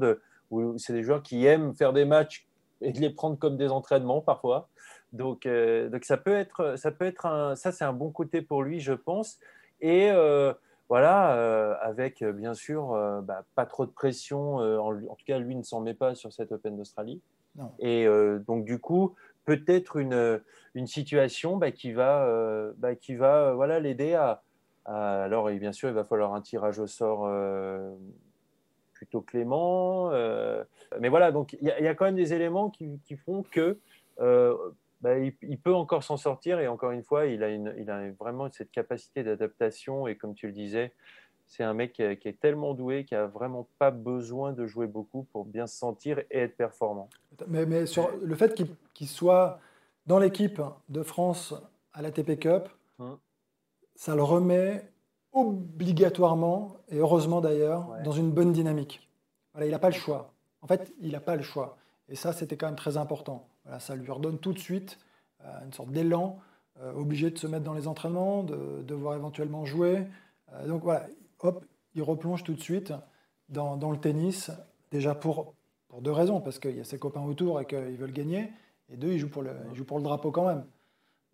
[0.51, 2.47] où c'est des joueurs qui aiment faire des matchs
[2.83, 4.69] et de les prendre comme des entraînements parfois.
[5.13, 8.63] Donc, donc ça peut être, ça peut être un, ça c'est un bon côté pour
[8.63, 9.39] lui, je pense.
[9.81, 10.53] Et euh,
[10.89, 12.89] voilà, euh, avec euh, bien sûr
[13.23, 14.57] bah, pas trop de pression.
[14.57, 17.21] En, tout cas, lui ne s'en met pas sur cette Open d'Australie.
[17.81, 18.07] Et
[18.47, 20.41] donc, du coup, peut-être une,
[20.75, 24.43] une situation bah, qui va, bah, qui va voilà, l'aider à,
[24.85, 27.29] Alors, et bien sûr, il va falloir un tirage au sort
[28.93, 30.11] plutôt clément.
[31.01, 33.79] mais voilà, donc il y, y, a quand même des éléments qui, qui font que
[35.01, 38.51] bah, il, peut encore s'en sortir et encore une fois, il a, il a vraiment
[38.51, 40.93] cette capacité d'adaptation et comme tu le disais,
[41.49, 45.25] c'est un mec qui, est tellement doué qu'il n'a vraiment pas besoin de jouer beaucoup
[45.33, 47.09] pour bien se sentir et être performant.
[47.47, 48.55] Mais, mais sur le fait
[48.93, 49.59] qu'il soit
[50.07, 51.55] dans l'équipe de France
[51.93, 52.69] à la TP Cup,
[52.99, 53.19] hum.
[53.95, 54.91] ça le remet
[55.33, 59.09] obligatoirement, et heureusement d'ailleurs, dans une bonne dynamique.
[59.53, 60.33] Voilà, il n'a pas le choix.
[60.63, 61.77] En fait, il n'a pas le choix.
[62.09, 64.99] Et ça, c'était quand même très important ça lui redonne tout de suite
[65.45, 66.39] euh, une sorte d'élan,
[66.81, 70.05] euh, obligé de se mettre dans les entraînements, de devoir éventuellement jouer.
[70.53, 71.07] Euh, donc voilà,
[71.41, 71.65] hop,
[71.95, 72.93] il replonge tout de suite
[73.49, 74.51] dans, le tennis,
[74.91, 75.55] déjà pour,
[75.89, 78.51] pour deux raisons, parce qu'il y a ses copains autour et qu'ils veulent gagner,
[78.91, 80.65] et deux, il joue pour le, joue pour le drapeau quand même.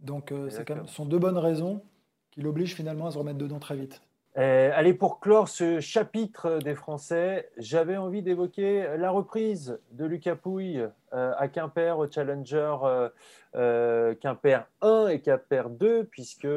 [0.01, 1.82] Donc c'est quand même, sont deux bonnes raisons
[2.30, 4.01] qui l'obligent finalement à se remettre dedans très vite.
[4.37, 10.35] Euh, allez, pour clore ce chapitre des Français, j'avais envie d'évoquer la reprise de Lucas
[10.35, 12.74] Pouille euh, à Quimper au Challenger
[13.55, 16.49] euh, Quimper 1 et Quimper 2, puisque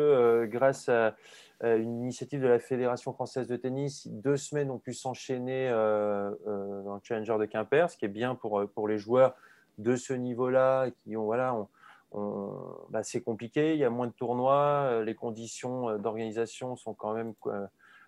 [0.45, 1.13] grâce à
[1.61, 6.99] une initiative de la Fédération française de tennis, deux semaines ont pu s'enchaîner dans le
[7.03, 9.35] Challenger de Quimper, ce qui est bien pour, pour les joueurs
[9.77, 11.55] de ce niveau-là qui ont voilà,
[12.13, 16.93] bah, c'est compliqué, il y a moins de tournois, euh, les conditions euh, d'organisation sont
[16.93, 17.33] quand même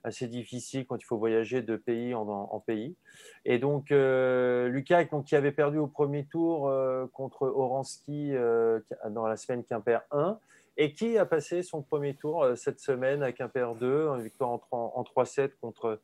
[0.03, 2.95] assez difficiles quand il faut voyager de pays en, pays.
[3.43, 6.71] Et donc, euh, Lucas, donc, qui avait perdu au premier tour
[7.11, 8.31] contre Oranski
[9.09, 10.39] dans la semaine Quimper 1,
[10.77, 15.03] et qui a passé son premier tour cette semaine à Quimper 2, une victoire en
[15.03, 15.99] 3-7 contre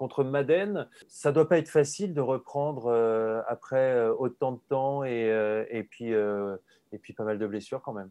[0.00, 0.88] contre Madden.
[1.08, 5.30] Ça ne doit pas être facile de reprendre euh, après euh, autant de temps et,
[5.30, 6.14] euh, et puis,
[6.92, 8.10] et puis pas mal de blessures quand même.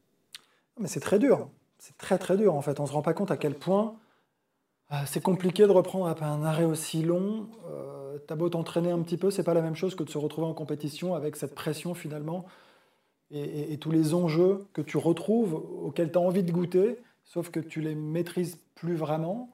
[0.79, 1.49] Mais c'est très dur.
[1.77, 2.79] C'est très très dur en fait.
[2.79, 3.95] On ne se rend pas compte à quel point
[5.05, 7.47] c'est compliqué de reprendre après un arrêt aussi long.
[8.27, 10.47] T'as beau t'entraîner un petit peu, c'est pas la même chose que de se retrouver
[10.47, 12.45] en compétition avec cette pression finalement
[13.31, 17.59] et, tous les enjeux que tu retrouves auxquels tu as envie de goûter, sauf que
[17.59, 19.51] tu les maîtrises plus vraiment,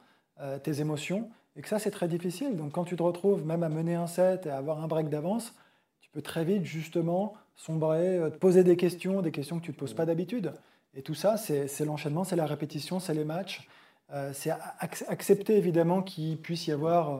[0.64, 1.30] tes émotions.
[1.58, 2.58] Et que ça, c'est très difficile.
[2.58, 5.10] Donc quand tu te retrouves même à mener un set et à avoir un break
[5.10, 5.54] d'avance,
[6.02, 9.72] tu peux très vite justement sombrer, euh, te poser des questions, des questions que tu
[9.72, 10.54] ne te poses pas d'habitude.
[10.94, 13.68] Et tout ça, c'est l'enchaînement, c'est la répétition, c'est les matchs.
[14.14, 17.20] Euh, c'est accepter évidemment qu'il puisse y avoir euh,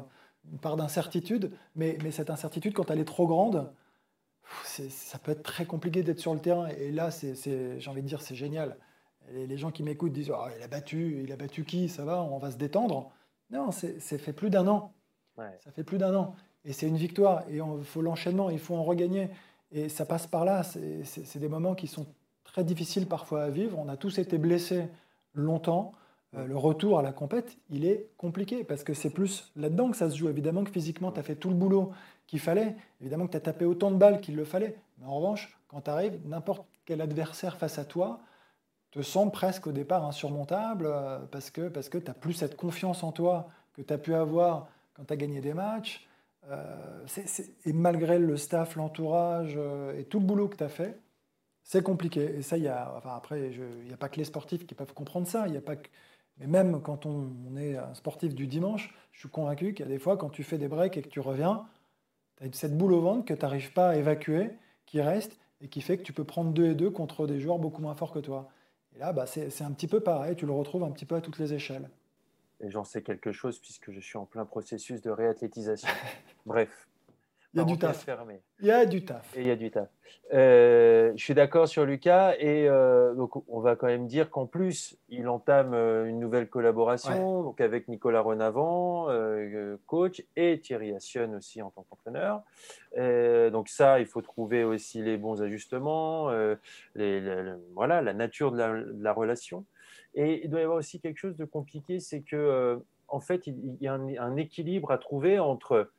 [0.52, 3.70] une part d'incertitude, mais, mais, cette incertitude, quand elle est trop grande,
[4.76, 6.68] ça peut être très compliqué d'être sur le terrain.
[6.68, 8.78] Et là, j'ai envie de dire, c'est génial.
[9.34, 12.22] les gens qui m'écoutent disent oh, il a battu, il a battu qui Ça va,
[12.22, 13.12] on va se détendre.
[13.50, 14.94] Non, c'est fait plus d'un an.
[15.36, 16.36] Ça fait plus d'un an.
[16.64, 17.44] Et c'est une victoire.
[17.50, 19.30] Et il faut l'enchaînement, il faut en regagner.
[19.72, 20.64] Et ça passe par là.
[20.64, 22.08] C'est des moments qui sont
[22.44, 23.78] très difficiles parfois à vivre.
[23.80, 24.88] On a tous été blessés
[25.34, 25.94] longtemps.
[26.36, 29.98] Euh, le retour à la compète, il est compliqué parce que c'est plus là-dedans que
[29.98, 30.30] ça se joue.
[30.30, 31.92] Évidemment que physiquement, tu as fait tout le boulot
[32.28, 32.76] qu'il fallait.
[33.02, 34.76] Évidemment que tu as tapé autant de balles qu'il le fallait.
[35.00, 38.20] Mais en revanche, quand tu arrives, n'importe quel adversaire face à toi
[38.92, 42.56] te semble presque au départ insurmontable euh, parce que, parce que tu n'as plus cette
[42.56, 46.08] confiance en toi que tu as pu avoir quand tu as gagné des matchs.
[46.52, 47.06] Euh,
[47.66, 49.58] et malgré le staff, l'entourage
[49.98, 51.00] et tout le boulot que tu as fait,
[51.64, 52.36] c'est compliqué.
[52.36, 54.94] Et ça, y a, enfin, après, il n'y a pas que les sportifs qui peuvent
[54.94, 55.48] comprendre ça.
[55.48, 55.76] Y a pas
[56.38, 59.92] mais même quand on, est un sportif du dimanche, je suis convaincu qu'il y a
[59.92, 61.66] des fois, quand tu fais des breaks et que tu reviens,
[62.38, 64.52] tu as cette boule au ventre que tu n'arrives pas à évacuer,
[64.86, 67.60] qui reste et qui fait que tu peux prendre deux et deux contre des joueurs
[67.60, 68.50] beaucoup moins forts que toi.
[68.96, 71.22] Et là, bah, c'est un petit peu pareil, tu le retrouves un petit peu à
[71.22, 71.90] toutes les échelles.
[72.62, 75.90] Et j'en sais quelque chose puisque je suis en plein processus de réathlétisation.
[76.46, 76.88] Bref.
[77.56, 78.06] Il y a du taf.
[78.60, 79.34] Il y a du taf.
[79.38, 79.88] il y a du taf.
[80.34, 84.46] Euh, je suis d'accord sur Lucas et euh, donc on va quand même dire qu'en
[84.46, 89.08] plus il entame euh, une nouvelle collaboration donc avec Nicolas Renavant,
[89.86, 92.42] coach, et Thierry Assion aussi en tant qu'entraîneur.
[93.52, 96.30] donc ça, il faut trouver aussi les bons ajustements,
[96.96, 97.22] les,
[97.74, 99.64] voilà la nature de la, relation.
[100.16, 103.78] Et il doit y avoir aussi quelque chose de compliqué, c'est que en fait il,
[103.82, 105.90] y a un équilibre à trouver entre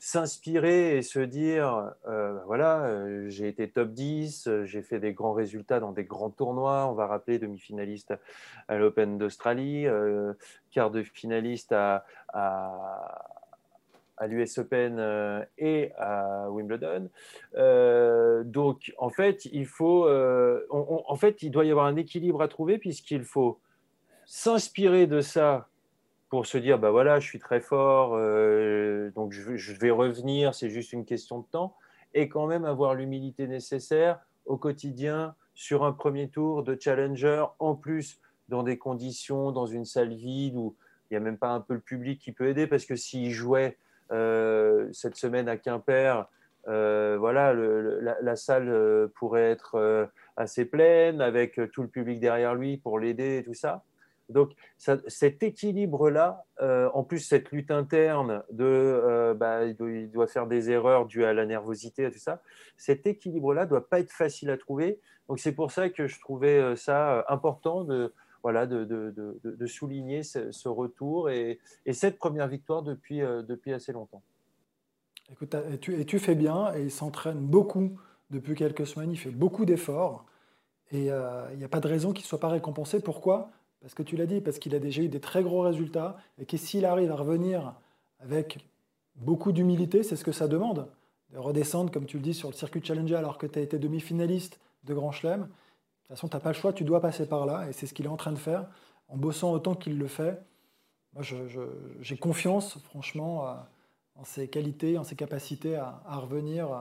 [0.00, 5.12] s'inspirer et se dire euh, voilà, euh, j'ai été top 10, euh, j'ai fait des
[5.12, 6.86] grands résultats dans des grands tournois.
[6.90, 8.14] On va rappeler demi-finaliste
[8.68, 9.86] à l'Open d'Australie,
[10.70, 12.04] quart de finaliste à,
[14.26, 17.08] l'US Open et à Wimbledon.
[18.44, 20.08] donc, en fait, il faut,
[20.70, 23.60] en fait, il doit y avoir un équilibre à trouver puisqu'il faut
[24.26, 25.70] s'inspirer de ça
[26.30, 30.70] pour se dire, bah voilà, je suis très fort, euh, donc je, vais revenir, c'est
[30.70, 31.74] juste une question de temps,
[32.14, 37.74] et quand même avoir l'humilité nécessaire au quotidien sur un premier tour de challenger, en
[37.74, 40.76] plus dans des conditions, dans une salle vide où
[41.10, 43.32] il n'y a même pas un peu le public qui peut aider, parce que s'il
[43.32, 43.80] jouait euh,
[44.10, 46.28] cette semaine à Quimper,
[46.68, 52.98] euh, voilà, la, salle pourrait être assez pleine avec tout le public derrière lui pour
[52.98, 53.82] l'aider et tout ça.
[54.30, 60.46] Donc cet équilibre-là, euh, en plus cette lutte interne de, euh, bah, il, doit, faire
[60.46, 62.40] des erreurs dues à la nervosité et tout ça,
[62.76, 65.00] cet équilibre-là doit pas être facile à trouver.
[65.28, 70.68] Donc c'est pour ça que je trouvais euh, ça important de, voilà, de, souligner ce,
[70.68, 74.22] retour et, et, cette première victoire depuis, depuis assez longtemps.
[75.32, 77.98] Écoute, et tu, fais bien et il s'entraîne beaucoup
[78.30, 80.24] depuis quelques semaines, il fait beaucoup d'efforts
[80.92, 83.00] et il n'y a pas de raison qu'il ne soit pas récompensé.
[83.00, 83.50] Pourquoi?
[83.80, 86.44] Parce que tu l'as dit, parce qu'il a déjà eu des très gros résultats, et
[86.44, 87.74] que s'il arrive à revenir
[88.18, 88.58] avec
[89.16, 90.88] beaucoup d'humilité, c'est ce que ça demande,
[91.32, 93.78] de redescendre, comme tu le dis, sur le circuit Challenger alors que tu as été
[93.78, 95.48] demi-finaliste de Grand Chelem.
[96.10, 97.86] De toute façon, tu n'as pas le choix, tu dois passer par là, et c'est
[97.86, 98.66] ce qu'il est en train de faire,
[99.08, 100.42] en bossant autant qu'il le fait.
[101.14, 101.22] Moi,
[102.00, 103.54] j'ai confiance, franchement, euh,
[104.16, 106.72] en ses qualités, en ses capacités à, revenir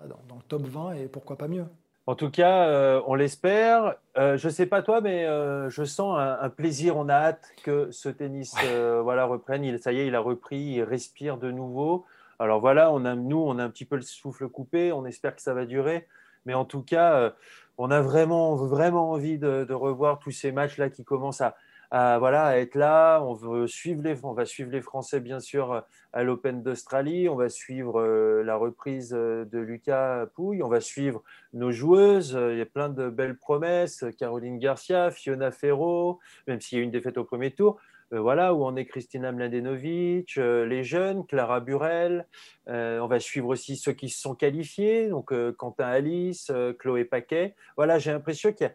[0.00, 1.66] euh, dans le top 20, et pourquoi pas mieux.
[2.06, 3.94] En tout cas, euh, on l'espère.
[4.18, 6.96] Euh, je ne sais pas toi, mais euh, je sens un, plaisir.
[6.98, 8.54] On a hâte que ce tennis
[9.02, 9.64] voilà, reprenne.
[9.64, 12.04] Il, ça y est, il a repris, il respire de nouveau.
[12.38, 14.92] Alors voilà, on a, nous, on a un petit peu le souffle coupé.
[14.92, 16.06] On espère que ça va durer.
[16.44, 17.32] Mais en tout cas,
[17.78, 21.56] on a vraiment, vraiment envie de, revoir tous ces matchs-là qui commencent à,
[21.90, 23.20] à, voilà, être là.
[23.20, 27.28] On, veut suivre les, on va suivre les Français, bien sûr, à l'Open d'Australie.
[27.28, 30.62] On va suivre euh, la reprise euh, de Lucas Pouille.
[30.62, 31.22] On va suivre
[31.52, 32.38] nos joueuses.
[32.50, 34.04] Il y a plein de belles promesses.
[34.18, 37.80] Caroline Garcia, Fiona Ferro, même s'il y a une défaite au premier tour.
[38.14, 42.26] Euh, voilà, où on est Christina Mladenovic, les jeunes, Clara Burel.
[42.66, 47.54] on va suivre aussi ceux qui se sont qualifiés, donc Quentin Alice, Chloé Paquet.
[47.76, 48.72] Voilà, j'ai l'impression qu'il y a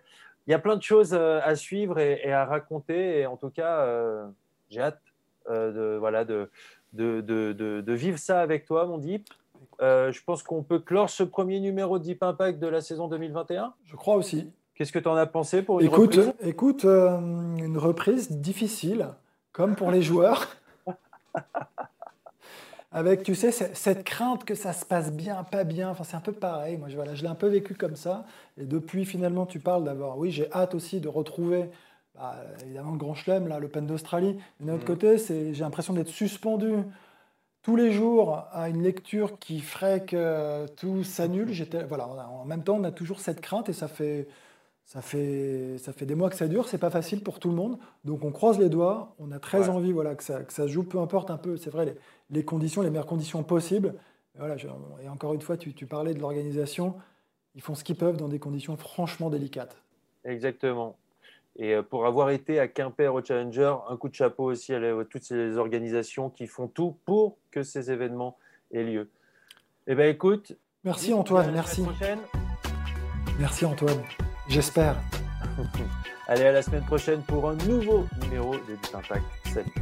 [0.49, 3.19] il y a plein de choses euh, à suivre et, à raconter.
[3.19, 4.25] Et en tout cas, euh,
[4.71, 4.99] j'ai hâte
[5.47, 6.49] euh, de, voilà, de,
[6.93, 9.29] de, de, de, vivre ça avec toi, mon Deep.
[9.79, 13.75] je pense qu'on peut clore ce premier numéro de Deep Impact de la saison 2021.
[13.85, 14.51] Je crois aussi.
[14.73, 16.33] Qu'est-ce que tu en as pensé pour une écoute, reprise?
[16.41, 19.09] Écoute, une reprise difficile,
[19.51, 20.47] comme pour les joueurs.
[22.91, 25.89] avec, tu sais, cette crainte que ça se passe bien, pas bien.
[25.89, 26.77] Enfin, c'est un peu pareil.
[26.77, 28.25] Moi, je, voilà, je l'ai un peu vécu comme ça.
[28.57, 30.17] Et depuis, finalement, tu parles d'avoir.
[30.17, 31.69] Oui, j'ai hâte aussi de retrouver,
[32.15, 34.37] bah, évidemment, le Grand Chelem, là, l'Open d'Australie.
[34.59, 34.87] D'un autre mmh.
[34.87, 36.73] côté, j'ai l'impression d'être suspendu
[37.61, 41.51] tous les jours à une lecture qui ferait que tout s'annule.
[41.87, 44.27] Voilà, en même temps, on a toujours cette crainte et ça fait
[44.89, 47.55] Ça fait, ça fait des mois que ça dure, c'est pas facile pour tout le
[47.55, 47.77] monde.
[48.05, 50.81] Donc on croise les doigts, on a très envie voilà, que, ça, que ça joue,
[50.81, 51.95] peu importe un peu, c'est vrai,
[52.31, 53.93] les, conditions, les meilleures conditions possibles.
[54.33, 54.55] Et, voilà,
[55.03, 56.95] et encore une fois, tu, tu parlais de l'organisation,
[57.53, 59.77] ils font ce qu'ils peuvent dans des conditions franchement délicates.
[60.23, 60.97] Exactement.
[61.55, 64.79] Et euh, pour avoir été à Quimper au Challenger, un coup de chapeau aussi à,
[65.07, 68.39] toutes ces organisations qui font tout pour que ces événements
[68.71, 69.11] aient lieu.
[69.85, 70.57] Eh bien, écoute.
[70.83, 71.83] Merci Antoine, merci.
[73.37, 74.01] Merci Antoine.
[74.49, 74.95] J'espère.
[76.27, 79.23] Allez, à la semaine prochaine pour un nouveau numéro de Deep Impact.
[79.53, 79.73] Salut.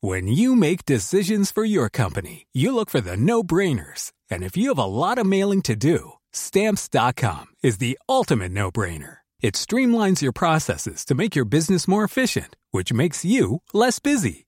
[0.00, 4.12] When you make decisions for your company, you look for the no-brainers.
[4.30, 9.18] And if you have a lot of mailing to do, stamps.com is the ultimate no-brainer.
[9.40, 14.47] It streamlines your processes to make your business more efficient, which makes you less busy.